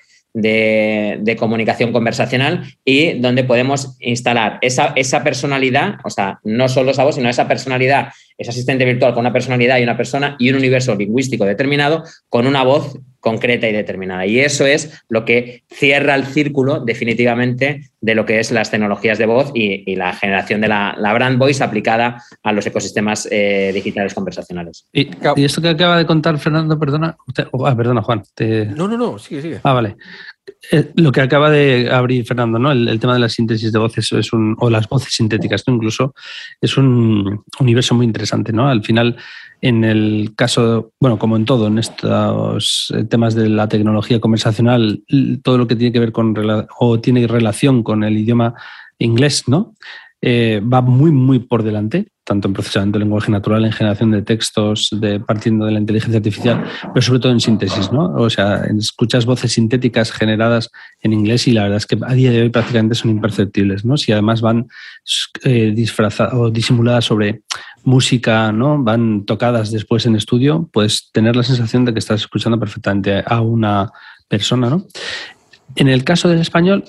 comunicación 1.38 1.92
conversacional 1.92 2.64
y 2.84 3.14
donde 3.14 3.44
podemos 3.44 3.96
instalar 4.00 4.58
esa, 4.62 4.92
esa, 4.94 5.24
personalidad, 5.24 5.96
o 6.04 6.10
sea, 6.10 6.38
no 6.44 6.68
solo 6.68 6.92
esa 6.92 7.04
voz, 7.04 7.16
sino 7.16 7.28
esa 7.28 7.48
personalidad, 7.48 8.08
ese 8.38 8.50
asistente 8.50 8.84
virtual 8.84 9.12
con 9.12 9.20
una 9.20 9.32
personalidad 9.32 9.78
y 9.78 9.82
una 9.82 9.96
persona 9.96 10.36
y 10.38 10.48
un 10.48 10.56
universo 10.56 10.94
lingüístico 10.94 11.44
determinado 11.44 12.04
con 12.28 12.46
una 12.46 12.62
voz 12.62 12.98
concreta 13.20 13.68
y 13.68 13.72
determinada. 13.72 14.26
Y 14.26 14.38
eso 14.38 14.64
es 14.64 15.02
lo 15.08 15.24
que 15.24 15.64
cierra 15.68 16.14
el 16.14 16.24
círculo 16.24 16.80
definitivamente 16.80 17.90
de 18.00 18.14
lo 18.14 18.24
que 18.24 18.38
es 18.38 18.52
las 18.52 18.70
tecnologías 18.70 19.18
de 19.18 19.26
voz 19.26 19.50
y, 19.54 19.96
la 19.96 20.12
generación 20.12 20.60
de 20.60 20.68
la, 20.68 20.94
brand 21.14 21.36
voice 21.36 21.62
aplicada 21.64 22.22
a 22.44 22.52
los 22.52 22.64
ecosistemas 22.64 23.26
eh, 23.30 23.72
digitales 23.74 24.14
conversacionales. 24.14 24.86
Y, 24.92 25.10
esto 25.36 25.60
que 25.60 25.68
acaba 25.68 25.98
de 25.98 26.06
contar 26.06 26.38
Fernando, 26.38 26.78
perdona, 26.78 27.16
ah, 27.64 27.76
perdona 27.76 28.02
Juan. 28.02 28.22
No, 28.76 28.86
no, 28.86 28.96
no, 28.96 29.18
sigue, 29.18 29.42
sigue. 29.42 29.60
Ah, 29.64 29.72
vale. 29.72 29.96
Eh, 30.70 30.92
lo 30.96 31.12
que 31.12 31.20
acaba 31.20 31.50
de 31.50 31.90
abrir 31.90 32.24
Fernando, 32.24 32.58
¿no? 32.58 32.72
El, 32.72 32.98
tema 33.00 33.14
de 33.14 33.20
la 33.20 33.28
síntesis 33.28 33.72
de 33.72 33.78
voces 33.78 34.12
es 34.12 34.32
un, 34.32 34.56
o 34.58 34.70
las 34.70 34.88
voces 34.88 35.14
sintéticas, 35.14 35.64
incluso, 35.66 36.14
es 36.60 36.76
un 36.76 37.44
universo 37.60 37.94
muy 37.94 38.06
interesante, 38.06 38.52
¿no? 38.52 38.68
Al 38.68 38.82
final, 38.82 39.16
en 39.60 39.84
el 39.84 40.32
caso, 40.36 40.92
bueno, 41.00 41.18
como 41.18 41.36
en 41.36 41.44
todo, 41.44 41.66
en 41.66 41.78
estos 41.78 42.92
eh, 42.96 43.04
temas 43.04 43.34
de 43.34 43.48
la 43.48 43.68
tecnología 43.68 44.20
conversacional, 44.20 45.02
todo 45.42 45.58
lo 45.58 45.66
que 45.66 45.76
tiene 45.76 45.92
que 45.92 46.00
ver 46.00 46.12
con 46.12 46.34
o 46.78 47.00
tiene 47.00 47.26
relación 47.26 47.82
con 47.82 48.04
el 48.04 48.16
idioma 48.16 48.54
inglés, 48.98 49.44
¿no? 49.46 49.74
Eh, 50.20 50.60
va 50.60 50.80
muy, 50.80 51.12
muy 51.12 51.38
por 51.38 51.62
delante, 51.62 52.08
tanto 52.24 52.48
en 52.48 52.54
procesamiento 52.54 52.98
de 52.98 53.04
lenguaje 53.04 53.30
natural, 53.30 53.64
en 53.64 53.70
generación 53.70 54.10
de 54.10 54.22
textos, 54.22 54.88
de, 54.90 55.20
partiendo 55.20 55.64
de 55.64 55.70
la 55.70 55.78
inteligencia 55.78 56.18
artificial, 56.18 56.64
pero 56.92 57.02
sobre 57.02 57.20
todo 57.20 57.30
en 57.30 57.40
síntesis, 57.40 57.92
¿no? 57.92 58.14
O 58.16 58.28
sea, 58.28 58.64
escuchas 58.78 59.26
voces 59.26 59.52
sintéticas 59.52 60.10
generadas 60.10 60.70
en 61.02 61.12
inglés 61.12 61.46
y 61.46 61.52
la 61.52 61.62
verdad 61.62 61.76
es 61.78 61.86
que 61.86 61.96
a 62.04 62.14
día 62.14 62.32
de 62.32 62.42
hoy 62.42 62.48
prácticamente 62.50 62.96
son 62.96 63.12
imperceptibles, 63.12 63.84
¿no? 63.84 63.96
Si 63.96 64.10
además 64.10 64.40
van 64.40 64.66
eh, 65.44 65.72
disfrazadas 65.74 66.34
o 66.34 66.50
disimuladas 66.50 67.04
sobre 67.04 67.42
música, 67.84 68.50
¿no? 68.50 68.82
Van 68.82 69.24
tocadas 69.24 69.70
después 69.70 70.04
en 70.04 70.16
estudio, 70.16 70.68
puedes 70.72 71.12
tener 71.12 71.36
la 71.36 71.44
sensación 71.44 71.84
de 71.84 71.92
que 71.92 72.00
estás 72.00 72.22
escuchando 72.22 72.58
perfectamente 72.58 73.22
a 73.24 73.40
una 73.40 73.92
persona, 74.26 74.68
¿no? 74.68 74.84
En 75.76 75.88
el 75.88 76.02
caso 76.02 76.28
del 76.28 76.40
español, 76.40 76.82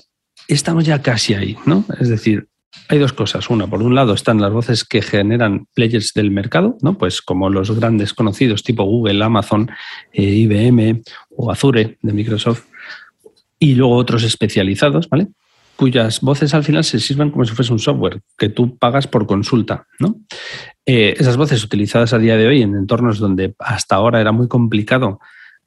estamos 0.48 0.84
ya 0.84 1.00
casi 1.02 1.36
ahí, 1.36 1.56
¿no? 1.68 1.86
Es 2.00 2.10
decir, 2.10 2.48
hay 2.88 3.00
dos 3.00 3.14
cosas. 3.14 3.50
Una, 3.50 3.68
por 3.68 3.82
un 3.82 3.96
lado 3.96 4.14
están 4.14 4.42
las 4.42 4.52
voces 4.52 4.84
que 4.84 5.02
generan 5.02 5.68
players 5.74 6.14
del 6.14 6.32
mercado, 6.32 6.78
¿no? 6.82 6.98
Pues 6.98 7.22
como 7.22 7.50
los 7.50 7.72
grandes 7.78 8.14
conocidos 8.14 8.64
tipo 8.64 8.84
Google, 8.84 9.24
Amazon, 9.24 9.70
eh, 10.12 10.24
IBM 10.24 11.02
o 11.36 11.52
Azure 11.52 11.98
de 12.02 12.14
Microsoft. 12.14 12.66
Y 13.60 13.76
luego 13.76 13.96
otros 13.96 14.24
especializados, 14.24 15.10
¿vale? 15.10 15.28
Cuyas 15.76 16.22
voces 16.22 16.54
al 16.54 16.64
final 16.64 16.84
se 16.84 17.00
sirven 17.00 17.32
como 17.32 17.46
si 17.46 17.54
fuese 17.54 17.72
un 17.72 17.80
software 17.80 18.22
que 18.38 18.50
tú 18.50 18.78
pagas 18.78 19.08
por 19.08 19.26
consulta, 19.26 19.86
¿no? 20.00 20.16
Eh, 20.86 21.16
esas 21.18 21.38
voces 21.38 21.64
utilizadas 21.64 22.14
a 22.14 22.18
día 22.18 22.38
de 22.38 22.48
hoy 22.48 22.62
en 22.62 22.76
entornos 22.76 23.20
donde 23.20 23.54
hasta 23.60 23.96
ahora 23.96 24.20
era 24.20 24.32
muy 24.32 24.48
complicado 24.48 25.20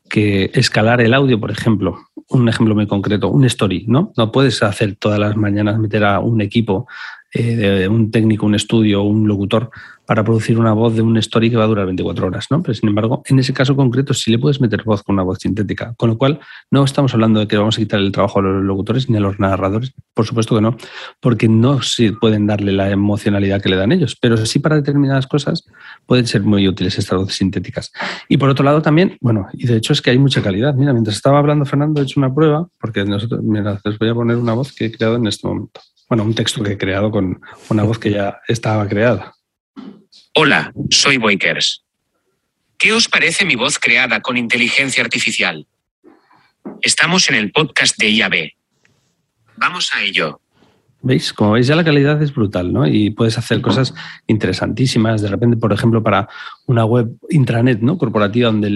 que 0.08 0.50
escalar 0.54 1.00
el 1.00 1.14
audio, 1.14 1.40
por 1.40 1.50
ejemplo, 1.50 1.98
un 2.28 2.48
ejemplo 2.48 2.74
muy 2.74 2.87
concreto, 2.87 3.28
un 3.28 3.44
story, 3.44 3.85
¿no? 3.88 4.12
No 4.16 4.32
puedes 4.32 4.62
hacer 4.62 4.96
todas 4.96 5.18
las 5.18 5.37
mañanas 5.37 5.78
meter 5.78 6.04
a 6.04 6.20
un 6.20 6.40
equipo, 6.40 6.87
eh, 7.32 7.56
de 7.56 7.88
un 7.88 8.11
técnico, 8.11 8.46
un 8.46 8.54
estudio, 8.54 9.02
un 9.02 9.26
locutor 9.26 9.70
para 10.12 10.25
producir 10.25 10.59
una 10.59 10.75
voz 10.75 10.94
de 10.94 11.01
un 11.01 11.16
story 11.16 11.48
que 11.48 11.57
va 11.57 11.64
a 11.64 11.66
durar 11.66 11.87
24 11.87 12.27
horas, 12.27 12.48
¿no? 12.51 12.62
Pero 12.62 12.75
sin 12.75 12.90
embargo, 12.90 13.22
en 13.25 13.38
ese 13.38 13.55
caso 13.55 13.75
concreto 13.75 14.12
sí 14.12 14.31
le 14.31 14.38
puedes 14.38 14.61
meter 14.61 14.83
voz 14.85 15.03
con 15.03 15.14
una 15.14 15.22
voz 15.22 15.38
sintética, 15.38 15.94
con 15.96 16.11
lo 16.11 16.18
cual 16.18 16.38
no 16.70 16.85
estamos 16.85 17.14
hablando 17.14 17.40
de 17.40 17.48
que 17.48 17.57
vamos 17.57 17.79
a 17.79 17.81
quitar 17.81 17.98
el 17.98 18.12
trabajo 18.12 18.40
a 18.40 18.42
los 18.42 18.62
locutores 18.62 19.09
ni 19.09 19.16
a 19.16 19.20
los 19.20 19.40
narradores, 19.40 19.94
por 20.12 20.27
supuesto 20.27 20.55
que 20.55 20.61
no, 20.61 20.77
porque 21.18 21.48
no 21.48 21.81
se 21.81 22.12
pueden 22.12 22.46
darle 22.46 22.72
la 22.72 22.90
emocionalidad 22.90 23.62
que 23.62 23.70
le 23.70 23.77
dan 23.77 23.90
ellos, 23.90 24.14
pero 24.20 24.37
sí 24.37 24.59
para 24.59 24.77
determinadas 24.77 25.27
cosas 25.27 25.64
pueden 26.05 26.27
ser 26.27 26.42
muy 26.42 26.68
útiles 26.68 26.98
estas 26.98 27.16
voces 27.16 27.37
sintéticas. 27.37 27.90
Y 28.29 28.37
por 28.37 28.51
otro 28.51 28.66
lado 28.66 28.83
también, 28.83 29.16
bueno, 29.22 29.46
y 29.55 29.66
de 29.66 29.79
hecho 29.79 29.94
es 29.94 30.03
que 30.03 30.11
hay 30.11 30.18
mucha 30.18 30.42
calidad. 30.42 30.75
Mira, 30.75 30.92
mientras 30.92 31.16
estaba 31.16 31.38
hablando 31.38 31.64
Fernando, 31.64 32.03
he 32.03 32.05
hecho 32.05 32.20
una 32.20 32.35
prueba, 32.35 32.68
porque 32.79 33.03
nosotros, 33.07 33.42
mira, 33.42 33.81
les 33.83 33.98
voy 33.98 34.11
a 34.11 34.14
poner 34.14 34.37
una 34.37 34.53
voz 34.53 34.75
que 34.75 34.85
he 34.85 34.92
creado 34.92 35.16
en 35.16 35.27
este 35.27 35.48
momento. 35.48 35.81
Bueno, 36.07 36.25
un 36.25 36.35
texto 36.35 36.62
que 36.62 36.72
he 36.72 36.77
creado 36.77 37.11
con 37.11 37.40
una 37.70 37.83
voz 37.85 37.98
que 37.98 38.11
ya 38.11 38.42
estaba 38.46 38.87
creada. 38.87 39.33
Hola, 40.34 40.72
soy 40.88 41.18
Boykers. 41.18 41.84
¿Qué 42.78 42.94
os 42.94 43.06
parece 43.06 43.44
mi 43.44 43.54
voz 43.54 43.78
creada 43.78 44.22
con 44.22 44.38
inteligencia 44.38 45.04
artificial? 45.04 45.66
Estamos 46.80 47.28
en 47.28 47.34
el 47.34 47.52
podcast 47.52 47.98
de 47.98 48.08
IAB. 48.12 48.52
Vamos 49.58 49.90
a 49.92 50.02
ello. 50.02 50.40
¿Veis? 51.02 51.32
Como 51.32 51.52
veis, 51.52 51.66
ya 51.66 51.74
la 51.74 51.82
calidad 51.84 52.22
es 52.22 52.32
brutal, 52.32 52.72
¿no? 52.72 52.86
Y 52.86 53.10
puedes 53.10 53.36
hacer 53.36 53.60
cosas 53.60 53.92
interesantísimas. 54.28 55.20
De 55.20 55.28
repente, 55.28 55.56
por 55.56 55.72
ejemplo, 55.72 56.00
para 56.02 56.28
una 56.66 56.84
web 56.84 57.10
intranet, 57.28 57.80
¿no? 57.80 57.98
Corporativa, 57.98 58.46
donde 58.46 58.70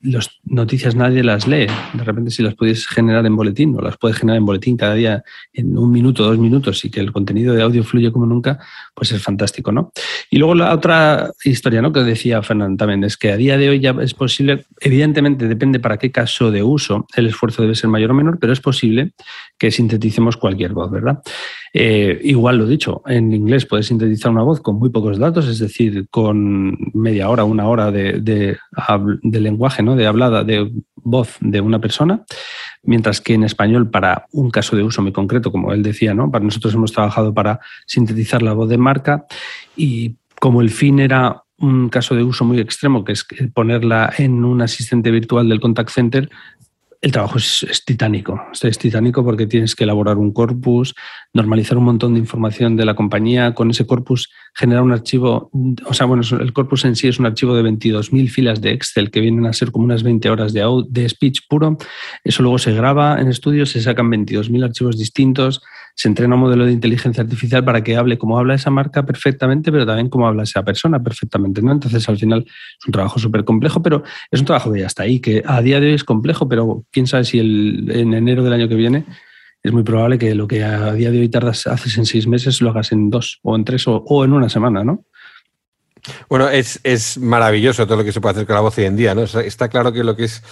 las 0.00 0.40
noticias 0.44 0.94
nadie 0.94 1.22
las 1.22 1.46
lee. 1.46 1.66
De 1.92 2.02
repente, 2.02 2.30
si 2.30 2.42
las 2.42 2.54
puedes 2.54 2.86
generar 2.86 3.26
en 3.26 3.36
boletín, 3.36 3.76
o 3.76 3.82
las 3.82 3.98
puedes 3.98 4.16
generar 4.16 4.38
en 4.38 4.46
boletín 4.46 4.78
cada 4.78 4.94
día 4.94 5.22
en 5.52 5.76
un 5.76 5.92
minuto, 5.92 6.24
dos 6.24 6.38
minutos, 6.38 6.82
y 6.86 6.90
que 6.90 7.00
el 7.00 7.12
contenido 7.12 7.54
de 7.54 7.62
audio 7.62 7.84
fluye 7.84 8.10
como 8.10 8.24
nunca, 8.24 8.58
pues 8.94 9.12
es 9.12 9.22
fantástico, 9.22 9.72
¿no? 9.72 9.92
Y 10.30 10.38
luego 10.38 10.54
la 10.54 10.72
otra 10.72 11.30
historia, 11.44 11.82
¿no? 11.82 11.92
Que 11.92 12.00
decía 12.00 12.42
Fernando 12.42 12.76
también, 12.76 13.04
es 13.04 13.16
que 13.16 13.32
a 13.32 13.36
día 13.36 13.58
de 13.58 13.68
hoy 13.68 13.80
ya 13.80 13.94
es 14.00 14.14
posible, 14.14 14.64
evidentemente 14.80 15.48
depende 15.48 15.80
para 15.80 15.98
qué 15.98 16.12
caso 16.12 16.50
de 16.50 16.62
uso, 16.62 17.06
el 17.16 17.26
esfuerzo 17.26 17.62
debe 17.62 17.74
ser 17.74 17.90
mayor 17.90 18.12
o 18.12 18.14
menor, 18.14 18.38
pero 18.38 18.52
es 18.52 18.60
posible 18.60 19.12
que 19.58 19.70
sinteticemos 19.70 20.36
cualquier 20.36 20.72
voz, 20.72 20.90
¿verdad? 20.90 21.20
Eh, 21.76 22.20
igual 22.22 22.58
lo 22.58 22.66
dicho, 22.66 23.02
en 23.04 23.32
inglés 23.32 23.66
puedes 23.66 23.86
sintetizar 23.86 24.30
una 24.30 24.44
voz 24.44 24.60
con 24.60 24.78
muy 24.78 24.90
pocos 24.90 25.18
datos, 25.18 25.48
es 25.48 25.58
decir, 25.58 26.06
con 26.08 26.78
media 26.94 27.28
hora, 27.28 27.42
una 27.42 27.66
hora 27.66 27.90
de, 27.90 28.20
de, 28.20 29.40
lenguaje, 29.40 29.82
¿no? 29.82 29.96
de 29.96 30.06
hablada, 30.06 30.44
de 30.44 30.70
voz 30.94 31.36
de 31.40 31.60
una 31.60 31.80
persona, 31.80 32.24
mientras 32.84 33.20
que 33.20 33.34
en 33.34 33.42
español, 33.42 33.90
para 33.90 34.26
un 34.30 34.50
caso 34.50 34.76
de 34.76 34.84
uso 34.84 35.02
muy 35.02 35.10
concreto, 35.10 35.50
como 35.50 35.72
él 35.72 35.82
decía, 35.82 36.14
¿no? 36.14 36.30
para 36.30 36.44
nosotros 36.44 36.74
hemos 36.74 36.92
trabajado 36.92 37.34
para 37.34 37.58
sintetizar 37.86 38.40
la 38.40 38.52
voz 38.52 38.68
de 38.68 38.78
marca 38.78 39.26
y 39.76 40.14
como 40.38 40.60
el 40.60 40.70
fin 40.70 41.00
era 41.00 41.42
un 41.58 41.88
caso 41.88 42.14
de 42.14 42.22
uso 42.22 42.44
muy 42.44 42.60
extremo, 42.60 43.04
que 43.04 43.12
es 43.12 43.26
ponerla 43.52 44.12
en 44.18 44.44
un 44.44 44.62
asistente 44.62 45.10
virtual 45.10 45.48
del 45.48 45.60
contact 45.60 45.90
center, 45.90 46.30
el 47.04 47.12
trabajo 47.12 47.36
es, 47.36 47.82
titánico. 47.84 48.40
Es 48.62 48.78
titánico 48.78 49.22
porque 49.22 49.46
tienes 49.46 49.76
que 49.76 49.84
elaborar 49.84 50.16
un 50.16 50.32
corpus, 50.32 50.94
normalizar 51.34 51.76
un 51.76 51.84
montón 51.84 52.14
de 52.14 52.20
información 52.20 52.76
de 52.76 52.86
la 52.86 52.94
compañía, 52.94 53.52
con 53.52 53.70
ese 53.70 53.86
corpus 53.86 54.30
generar 54.54 54.82
un 54.82 54.92
archivo, 54.92 55.50
o 55.84 55.92
sea, 55.92 56.06
bueno, 56.06 56.22
el 56.40 56.52
corpus 56.54 56.86
en 56.86 56.96
sí 56.96 57.08
es 57.08 57.18
un 57.18 57.26
archivo 57.26 57.54
de 57.54 57.62
22.000 57.62 58.30
filas 58.30 58.62
de 58.62 58.72
Excel 58.72 59.10
que 59.10 59.20
vienen 59.20 59.44
a 59.44 59.52
ser 59.52 59.70
como 59.70 59.84
unas 59.84 60.02
20 60.02 60.30
horas 60.30 60.54
de, 60.54 60.64
de 60.88 61.06
speech 61.06 61.40
puro. 61.46 61.76
Eso 62.22 62.42
luego 62.42 62.56
se 62.58 62.72
graba 62.72 63.20
en 63.20 63.28
estudio, 63.28 63.66
se 63.66 63.82
sacan 63.82 64.10
22.000 64.10 64.64
archivos 64.64 64.96
distintos, 64.96 65.60
se 65.94 66.08
entrena 66.08 66.34
un 66.34 66.40
modelo 66.40 66.66
de 66.66 66.72
inteligencia 66.72 67.22
artificial 67.22 67.64
para 67.64 67.84
que 67.84 67.96
hable 67.96 68.18
como 68.18 68.38
habla 68.38 68.54
esa 68.54 68.70
marca 68.70 69.04
perfectamente, 69.04 69.70
pero 69.70 69.86
también 69.86 70.08
como 70.08 70.26
habla 70.26 70.42
esa 70.42 70.62
persona 70.64 71.02
perfectamente. 71.02 71.62
¿no? 71.62 71.72
Entonces, 71.72 72.08
al 72.08 72.18
final 72.18 72.44
es 72.46 72.86
un 72.86 72.92
trabajo 72.92 73.18
súper 73.18 73.44
complejo, 73.44 73.82
pero 73.82 74.02
es 74.30 74.40
un 74.40 74.46
trabajo 74.46 74.72
que 74.72 74.80
ya 74.80 74.86
está 74.86 75.04
ahí, 75.04 75.20
que 75.20 75.42
a 75.46 75.62
día 75.62 75.80
de 75.80 75.88
hoy 75.88 75.94
es 75.94 76.04
complejo, 76.04 76.48
pero 76.48 76.84
quién 76.94 77.06
sabe 77.06 77.24
si 77.24 77.38
el, 77.38 77.90
en 77.90 78.14
enero 78.14 78.42
del 78.42 78.54
año 78.54 78.68
que 78.68 78.76
viene 78.76 79.04
es 79.62 79.72
muy 79.72 79.82
probable 79.82 80.18
que 80.18 80.34
lo 80.34 80.46
que 80.46 80.62
a 80.62 80.92
día 80.92 81.10
de 81.10 81.20
hoy 81.20 81.28
tardas, 81.28 81.66
haces 81.66 81.98
en 81.98 82.06
seis 82.06 82.26
meses, 82.26 82.60
lo 82.60 82.70
hagas 82.70 82.92
en 82.92 83.10
dos 83.10 83.40
o 83.42 83.56
en 83.56 83.64
tres 83.64 83.84
o, 83.86 84.24
en 84.24 84.32
una 84.32 84.48
semana, 84.48 84.84
¿no? 84.84 85.04
Bueno, 86.28 86.50
es, 86.50 86.80
es, 86.84 87.16
maravilloso 87.16 87.86
todo 87.86 87.96
lo 87.96 88.04
que 88.04 88.12
se 88.12 88.20
puede 88.20 88.34
hacer 88.34 88.46
con 88.46 88.54
la 88.54 88.60
voz 88.60 88.76
hoy 88.76 88.84
en 88.84 88.96
día, 88.96 89.14
¿no? 89.14 89.22
Está 89.22 89.70
claro 89.70 89.90
que 89.90 90.04
lo 90.04 90.14
que 90.14 90.24
es 90.24 90.42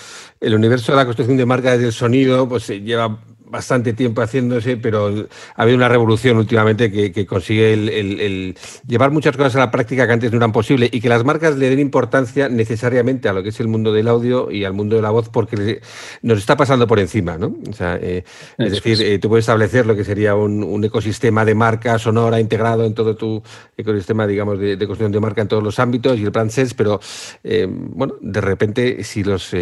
el 0.40 0.55
universo 0.55 0.92
de 0.92 0.96
la 0.96 1.05
construcción 1.05 1.37
de 1.37 1.44
marca 1.44 1.72
desde 1.72 1.87
el 1.87 1.92
sonido, 1.92 2.48
pues 2.48 2.68
lleva 2.68 3.18
bastante 3.53 3.93
tiempo 3.93 4.23
haciéndose, 4.23 4.79
pero 4.79 5.29
ha 5.55 5.62
habido 5.62 5.77
una 5.77 5.88
revolución 5.88 6.38
últimamente 6.38 6.91
que, 6.91 7.27
consigue 7.27 7.75
el, 7.75 8.57
llevar 8.88 9.11
muchas 9.11 9.37
cosas 9.37 9.55
a 9.57 9.59
la 9.59 9.71
práctica 9.71 10.07
que 10.07 10.12
antes 10.15 10.33
no 10.33 10.38
eran 10.38 10.53
posibles 10.53 10.88
y 10.91 11.01
que 11.01 11.09
las 11.11 11.23
marcas 11.23 11.57
le 11.57 11.69
den 11.69 11.79
importancia 11.79 12.49
necesariamente 12.49 13.29
a 13.29 13.35
lo 13.35 13.43
que 13.43 13.51
es 13.51 13.61
el 13.61 13.69
mundo 13.69 13.93
del 13.93 14.09
audio 14.09 14.51
y 14.51 14.65
al 14.65 14.73
mundo 14.73 14.97
de 14.97 15.03
la 15.03 15.11
voz 15.11 15.29
porque 15.29 15.83
nos 16.23 16.38
está 16.38 16.57
pasando 16.57 16.87
por 16.87 16.99
encima, 16.99 17.37
¿no? 17.37 17.55
O 17.69 17.73
sea, 17.75 17.99
eh, 18.01 18.25
es 18.57 18.73
decir, 18.73 19.01
eh, 19.03 19.19
tú 19.19 19.29
puedes 19.29 19.43
establecer 19.43 19.85
lo 19.85 19.95
que 19.95 20.05
sería 20.05 20.35
un, 20.35 20.83
ecosistema 20.83 21.45
de 21.45 21.55
marca 21.55 21.99
sonora 21.99 22.41
integrado 22.41 22.85
en 22.85 22.95
todo 22.95 23.15
tu 23.15 23.43
ecosistema, 23.77 24.27
digamos, 24.27 24.59
de, 24.59 24.77
construcción 24.79 25.12
de 25.12 25.21
marca 25.21 25.43
en 25.43 25.49
todos 25.49 25.62
los 25.62 25.79
ámbitos 25.79 26.19
y 26.19 26.25
el 26.25 26.33
plan 26.33 26.51
sense, 26.51 26.75
pero 26.75 27.01
eh, 27.45 27.69
bueno, 27.69 28.15
de 28.21 28.41
repente 28.41 29.05
si 29.05 29.23
los 29.23 29.53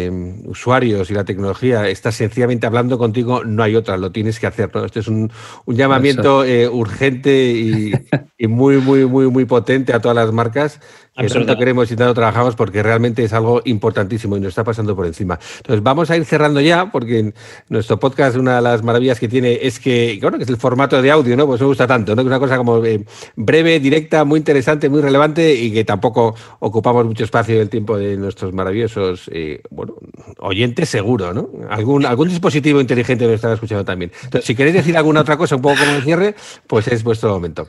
usuarios 0.45 1.11
y 1.11 1.13
la 1.13 1.25
tecnología 1.25 1.89
está 1.89 2.11
sencillamente 2.11 2.65
hablando 2.65 2.97
contigo, 2.97 3.43
no 3.43 3.63
hay 3.63 3.75
lo 3.97 4.11
tienes 4.11 4.39
que 4.39 4.47
hacer. 4.47 4.69
¿no? 4.73 4.85
Este 4.85 4.99
es 4.99 5.07
un, 5.07 5.31
llamamiento 5.67 6.43
eh, 6.43 6.67
urgente 6.67 7.51
y, 7.51 7.93
y, 8.37 8.47
muy, 8.47 8.77
muy, 8.77 9.05
muy, 9.05 9.27
muy 9.27 9.45
potente 9.45 9.93
a 9.93 9.99
todas 9.99 10.15
las 10.15 10.31
marcas 10.31 10.79
que 11.21 11.29
tanto 11.29 11.57
queremos 11.57 11.91
y 11.91 11.95
tanto 11.95 12.13
trabajamos 12.13 12.55
porque 12.55 12.83
realmente 12.83 13.23
es 13.23 13.33
algo 13.33 13.61
importantísimo 13.65 14.37
y 14.37 14.39
nos 14.39 14.49
está 14.49 14.63
pasando 14.63 14.95
por 14.95 15.05
encima. 15.05 15.39
Entonces 15.57 15.83
vamos 15.83 16.09
a 16.09 16.17
ir 16.17 16.25
cerrando 16.25 16.61
ya 16.61 16.91
porque 16.91 17.33
nuestro 17.69 17.99
podcast 17.99 18.37
una 18.37 18.57
de 18.57 18.61
las 18.61 18.83
maravillas 18.83 19.19
que 19.19 19.27
tiene 19.27 19.59
es 19.61 19.79
que, 19.79 20.17
bueno, 20.21 20.37
que 20.37 20.43
es 20.43 20.49
el 20.49 20.57
formato 20.57 21.01
de 21.01 21.11
audio, 21.11 21.35
¿no? 21.37 21.45
Pues 21.47 21.61
me 21.61 21.67
gusta 21.67 21.87
tanto, 21.87 22.15
¿no? 22.15 22.23
Que 22.23 22.27
es 22.27 22.27
una 22.27 22.39
cosa 22.39 22.57
como 22.57 22.83
eh, 22.85 23.03
breve, 23.35 23.79
directa, 23.79 24.23
muy 24.25 24.37
interesante, 24.39 24.89
muy 24.89 25.01
relevante 25.01 25.53
y 25.53 25.71
que 25.71 25.83
tampoco 25.83 26.35
ocupamos 26.59 27.05
mucho 27.05 27.23
espacio 27.23 27.57
del 27.57 27.69
tiempo 27.69 27.97
de 27.97 28.17
nuestros 28.17 28.53
maravillosos, 28.53 29.29
eh, 29.33 29.61
bueno, 29.69 29.95
oyentes 30.39 30.89
seguro, 30.89 31.33
¿no? 31.33 31.49
Algún, 31.69 32.05
algún 32.05 32.29
dispositivo 32.29 32.81
inteligente 32.81 33.25
nos 33.25 33.35
estará 33.35 33.53
escuchando 33.53 33.85
también. 33.85 34.11
Entonces, 34.23 34.45
si 34.45 34.55
queréis 34.55 34.75
decir 34.75 34.97
alguna 34.97 35.21
otra 35.21 35.37
cosa 35.37 35.55
un 35.55 35.61
poco 35.61 35.75
como 35.79 35.91
el 35.91 36.03
cierre, 36.03 36.35
pues 36.67 36.87
es 36.87 37.03
vuestro 37.03 37.29
momento. 37.29 37.67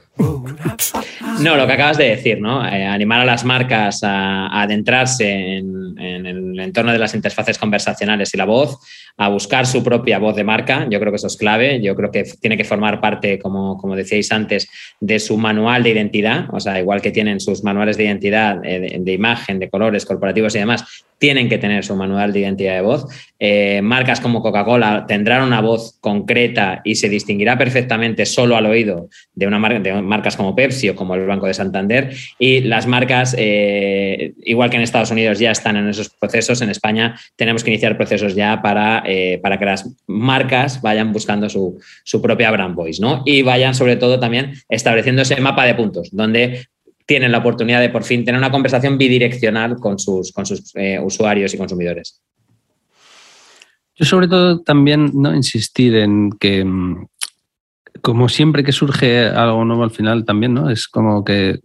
No, 1.41 1.57
lo 1.57 1.67
que 1.67 1.73
acabas 1.73 1.99
de 1.99 2.09
decir, 2.09 2.41
¿no? 2.41 2.65
Eh, 2.67 2.87
animar 2.87 3.21
a 3.21 3.25
las 3.25 3.42
marcas 3.45 4.03
a, 4.03 4.63
adentrarse 4.63 5.57
en, 5.57 5.99
el 5.99 6.59
entorno 6.59 6.93
de 6.93 6.99
las 6.99 7.15
interfaces 7.15 7.59
conversacionales 7.59 8.33
y 8.35 8.37
la 8.37 8.45
voz, 8.45 8.79
a 9.17 9.29
buscar 9.29 9.67
su 9.67 9.83
propia 9.83 10.19
voz 10.19 10.35
de 10.37 10.45
marca. 10.45 10.87
Yo 10.91 10.99
creo 10.99 11.13
que 11.13 11.17
eso 11.17 11.27
es 11.27 11.37
clave. 11.37 11.81
Yo 11.83 11.95
creo 11.95 12.11
que 12.11 12.25
tiene 12.41 12.57
que 12.57 12.65
formar 12.65 13.01
parte, 13.01 13.39
como, 13.39 13.77
como 13.79 13.95
decíais 13.95 14.33
antes, 14.33 14.69
de 15.01 15.19
su 15.19 15.37
manual 15.37 15.83
de 15.83 15.91
identidad. 15.91 16.47
O 16.53 16.61
sea, 16.61 16.81
igual 16.81 17.03
que 17.03 17.11
tienen 17.11 17.41
sus 17.41 17.63
manuales 17.63 17.97
de 17.97 18.05
identidad 18.05 18.65
eh, 18.65 18.99
de 19.01 19.13
imagen, 19.13 19.59
de 19.59 19.71
colores 19.71 20.07
corporativos 20.07 20.55
y 20.55 20.59
demás, 20.59 20.85
tienen 21.23 21.49
que 21.49 21.59
tener 21.59 21.85
su 21.85 21.95
manual 21.95 22.33
de 22.33 22.41
identidad 22.41 22.75
de 22.75 22.81
voz. 22.81 23.07
Eh, 23.39 23.81
marcas 23.81 24.21
como 24.21 24.43
Coca-Cola 24.43 25.05
tendrán 25.07 25.45
una 25.45 25.61
voz 25.61 25.97
concreta 26.01 26.81
y 26.83 26.97
se 26.97 27.09
distinguirá 27.09 27.57
perfectamente 27.57 28.27
solo 28.27 28.57
al 28.57 28.67
oído 28.67 29.09
de, 29.33 29.47
una 29.47 29.61
marca, 29.61 29.79
de 29.79 30.03
marcas 30.03 30.37
como 30.37 30.57
Pepsi 30.57 30.89
o 30.89 30.97
como 30.97 31.15
el 31.15 31.25
Banco 31.25 31.47
de 31.47 31.55
Santander. 31.55 32.13
Y 32.41 32.63
las 32.63 32.89
marcas, 32.89 33.22
eh, 33.39 34.35
igual 34.43 34.71
que 34.71 34.77
en 34.77 34.83
Estados 34.83 35.11
Unidos 35.11 35.39
ya 35.39 35.51
están 35.51 35.77
en 35.77 35.89
esos 35.89 36.11
procesos, 36.11 36.61
en 36.63 36.71
España 36.71 37.19
tenemos 37.37 37.65
que 37.65 37.71
iniciar 37.71 37.97
procesos 37.97 38.35
ya 38.35 38.61
para, 38.63 39.03
eh, 39.07 39.39
para 39.43 39.59
que 39.59 39.65
las 39.65 39.89
marcas 40.07 40.83
vayan 40.83 41.13
buscando 41.13 41.49
su, 41.49 41.79
su 42.05 42.21
propia 42.21 42.51
brand 42.51 42.75
voice 42.75 43.01
¿no? 43.01 43.23
y 43.25 43.43
vayan 43.43 43.75
sobre 43.75 43.97
todo 43.97 44.21
también 44.21 44.55
estableciendo 44.69 45.23
ese 45.23 45.41
mapa 45.41 45.65
de 45.65 45.75
puntos 45.75 46.11
donde 46.13 46.67
tienen 47.07 47.33
la 47.33 47.39
oportunidad 47.39 47.81
de 47.81 47.91
por 47.91 48.05
fin 48.05 48.25
tener 48.25 48.39
una 48.39 48.51
conversación 48.51 48.99
bidireccional 48.99 49.77
con 49.77 49.99
sus, 49.99 50.33
con 50.33 50.47
sus 50.47 50.73
eh, 50.75 50.99
usuarios 51.01 51.53
y 51.55 51.59
consumidores. 51.59 52.23
Yo 53.95 54.05
sobre 54.05 54.29
todo 54.29 54.61
también 54.61 55.11
no 55.15 55.35
insistir 55.35 55.97
en 55.97 56.31
que 56.33 56.65
mm, 56.65 57.07
como 58.01 58.29
siempre 58.29 58.65
que 58.65 58.73
surge 58.73 59.27
algo 59.27 59.65
nuevo 59.65 59.85
al 59.85 59.91
final 59.91 60.25
también, 60.25 60.55
¿no? 60.55 60.71
Es 60.71 60.89
como 60.89 61.25
que 61.25 61.61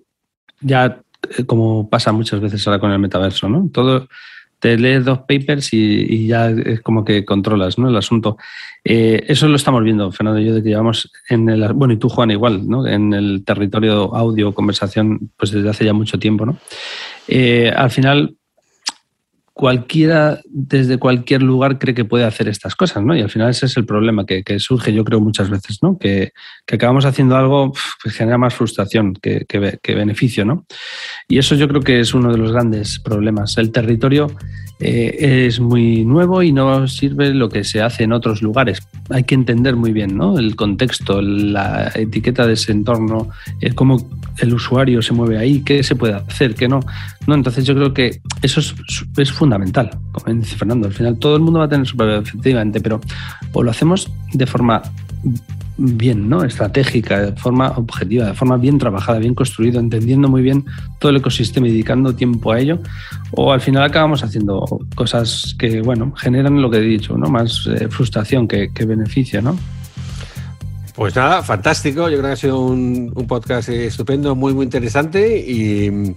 ya 0.61 1.01
como 1.45 1.89
pasa 1.89 2.11
muchas 2.11 2.39
veces 2.39 2.65
ahora 2.67 2.79
con 2.79 2.91
el 2.91 2.99
metaverso, 2.99 3.49
¿no? 3.49 3.69
Todo 3.71 4.07
te 4.59 4.77
lees 4.77 5.05
dos 5.05 5.19
papers 5.19 5.71
y, 5.73 6.27
ya 6.27 6.49
es 6.49 6.81
como 6.81 7.05
que 7.05 7.25
controlas 7.25 7.77
¿no? 7.77 7.89
el 7.89 7.95
asunto. 7.95 8.37
Eh, 8.83 9.23
eso 9.27 9.47
lo 9.47 9.55
estamos 9.55 9.83
viendo, 9.83 10.11
Fernando 10.11 10.39
y 10.39 10.45
yo, 10.45 10.55
de 10.55 10.63
que 10.63 10.69
llevamos 10.69 11.11
en 11.29 11.49
el, 11.49 11.73
bueno, 11.73 11.93
y 11.93 11.97
tú, 11.97 12.09
Juan, 12.09 12.31
igual, 12.31 12.67
¿no? 12.67 12.87
en 12.87 13.13
el 13.13 13.43
territorio 13.45 14.15
audio, 14.15 14.53
conversación, 14.53 15.31
pues 15.37 15.51
desde 15.51 15.69
hace 15.69 15.85
ya 15.85 15.93
mucho 15.93 16.17
tiempo. 16.17 16.45
¿no? 16.45 16.57
Eh, 17.27 17.71
al 17.75 17.91
final, 17.91 18.36
cualquiera 19.57 20.39
desde 20.45 20.99
cualquier 20.99 21.41
lugar 21.41 21.79
cree 21.79 21.95
que 21.95 22.05
puede 22.05 22.25
hacer 22.25 22.47
estas 22.47 22.75
cosas, 22.75 23.03
¿no? 23.03 23.17
Y 23.17 23.21
al 23.21 23.29
final 23.31 23.49
ese 23.49 23.65
es 23.65 23.75
el 23.75 23.87
problema 23.87 24.23
que, 24.23 24.43
surge, 24.59 24.93
yo 24.93 25.03
creo, 25.03 25.19
muchas 25.19 25.49
veces, 25.49 25.79
¿no? 25.81 25.97
Que, 25.97 26.31
acabamos 26.71 27.05
haciendo 27.05 27.35
algo 27.35 27.73
que 28.03 28.11
genera 28.11 28.37
más 28.37 28.53
frustración 28.53 29.13
que, 29.15 29.45
que, 29.47 29.95
beneficio, 29.95 30.45
¿no? 30.45 30.67
Y 31.27 31.39
eso 31.39 31.55
yo 31.55 31.67
creo 31.67 31.81
que 31.81 31.99
es 31.99 32.13
uno 32.13 32.31
de 32.31 32.37
los 32.37 32.51
grandes 32.51 32.99
problemas. 32.99 33.57
El 33.57 33.71
territorio 33.71 34.27
eh, 34.79 35.45
es 35.47 35.59
muy 35.59 36.05
nuevo 36.05 36.43
y 36.43 36.51
no 36.51 36.87
sirve 36.87 37.33
lo 37.33 37.49
que 37.49 37.63
se 37.63 37.81
hace 37.81 38.03
en 38.03 38.13
otros 38.13 38.43
lugares. 38.43 38.87
Hay 39.09 39.23
que 39.23 39.33
entender 39.33 39.75
muy 39.75 39.91
bien 39.91 40.15
¿no? 40.15 40.37
el 40.37 40.55
contexto, 40.55 41.19
la 41.19 41.91
etiqueta 41.95 42.45
de 42.45 42.53
ese 42.53 42.73
entorno, 42.73 43.29
eh, 43.59 43.73
cómo 43.73 44.07
el 44.39 44.53
usuario 44.53 45.01
se 45.01 45.13
mueve 45.13 45.37
ahí, 45.37 45.61
qué 45.61 45.83
se 45.83 45.95
puede 45.95 46.13
hacer, 46.13 46.55
qué 46.55 46.67
no. 46.67 46.79
no 47.25 47.35
entonces 47.35 47.65
yo 47.65 47.75
creo 47.75 47.93
que 47.93 48.19
eso 48.41 48.61
es, 49.17 49.31
fundamental, 49.31 49.89
como 50.11 50.33
dice 50.33 50.55
Fernando. 50.55 50.87
Al 50.87 50.93
final 50.93 51.17
todo 51.17 51.35
el 51.35 51.41
mundo 51.41 51.59
va 51.59 51.65
a 51.65 51.69
tener 51.69 51.85
su 51.85 51.97
efectivamente, 52.01 52.79
pero 52.81 53.01
o 53.53 53.63
lo 53.63 53.71
hacemos 53.71 54.11
de 54.33 54.45
forma 54.45 54.81
bien, 55.77 56.27
¿no? 56.27 56.43
Estratégica, 56.43 57.21
de 57.21 57.31
forma 57.33 57.69
objetiva, 57.75 58.25
de 58.25 58.33
forma 58.33 58.57
bien 58.57 58.77
trabajada, 58.79 59.19
bien 59.19 59.35
construida, 59.35 59.79
entendiendo 59.79 60.27
muy 60.27 60.41
bien 60.41 60.65
todo 60.99 61.11
el 61.11 61.17
ecosistema 61.17 61.67
y 61.67 61.71
dedicando 61.71 62.15
tiempo 62.15 62.51
a 62.51 62.59
ello, 62.59 62.79
o 63.31 63.51
al 63.53 63.61
final 63.61 63.83
acabamos 63.83 64.23
haciendo 64.23 64.65
cosas 64.95 65.55
que, 65.57 65.81
bueno, 65.81 66.13
generan 66.15 66.61
lo 66.61 66.69
que 66.69 66.77
he 66.77 66.81
dicho, 66.81 67.17
¿no? 67.17 67.29
Más 67.29 67.67
eh, 67.67 67.87
frustración 67.89 68.47
que, 68.47 68.71
que 68.73 68.85
beneficio, 68.85 69.41
¿no? 69.41 69.57
Pues 70.97 71.15
nada, 71.15 71.43
fantástico. 71.43 72.09
Yo 72.09 72.17
creo 72.17 72.23
que 72.23 72.33
ha 72.33 72.35
sido 72.35 72.59
un, 72.59 73.13
un 73.13 73.27
podcast 73.27 73.69
estupendo, 73.69 74.33
muy, 74.33 74.55
muy 74.55 74.63
interesante 74.63 75.37
y 75.37 75.91
mm, 75.91 76.15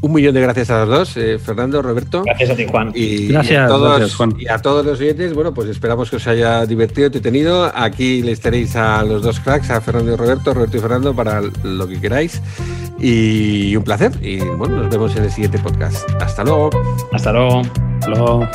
un 0.00 0.12
millón 0.12 0.32
de 0.32 0.40
gracias 0.40 0.70
a 0.70 0.86
los 0.86 0.88
dos, 0.88 1.16
eh, 1.18 1.38
Fernando, 1.38 1.82
Roberto. 1.82 2.22
Gracias 2.24 2.48
a 2.48 2.56
ti, 2.56 2.66
Juan. 2.66 2.92
Y, 2.94 3.28
Gracias, 3.28 3.52
y 3.52 3.56
a 3.56 3.66
todos, 3.66 3.98
gracias, 3.98 4.16
Juan. 4.16 4.34
y 4.38 4.48
a 4.48 4.56
todos 4.56 4.86
los 4.86 4.98
oyentes, 4.98 5.34
bueno, 5.34 5.52
pues 5.52 5.68
esperamos 5.68 6.08
que 6.08 6.16
os 6.16 6.26
haya 6.26 6.64
divertido, 6.64 7.08
entretenido. 7.08 7.70
Aquí 7.74 8.22
les 8.22 8.40
tenéis 8.40 8.74
a 8.74 9.04
los 9.04 9.22
dos 9.22 9.38
cracks, 9.38 9.68
a 9.68 9.82
Fernando 9.82 10.14
y 10.14 10.16
Roberto, 10.16 10.54
Roberto 10.54 10.78
y 10.78 10.80
Fernando, 10.80 11.14
para 11.14 11.42
lo 11.62 11.86
que 11.86 12.00
queráis. 12.00 12.40
Y 12.98 13.76
un 13.76 13.84
placer. 13.84 14.12
Y 14.22 14.38
bueno, 14.38 14.78
nos 14.78 14.88
vemos 14.90 15.14
en 15.14 15.24
el 15.24 15.30
siguiente 15.30 15.58
podcast. 15.58 16.08
Hasta 16.22 16.42
luego. 16.42 16.70
Hasta 17.12 17.32
luego. 17.32 17.60
Hasta 18.00 18.08
luego. 18.08 18.48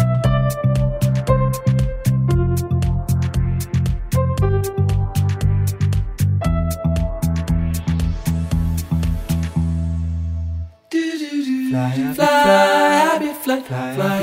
Fly, 13.68 13.96
fly, 13.96 14.17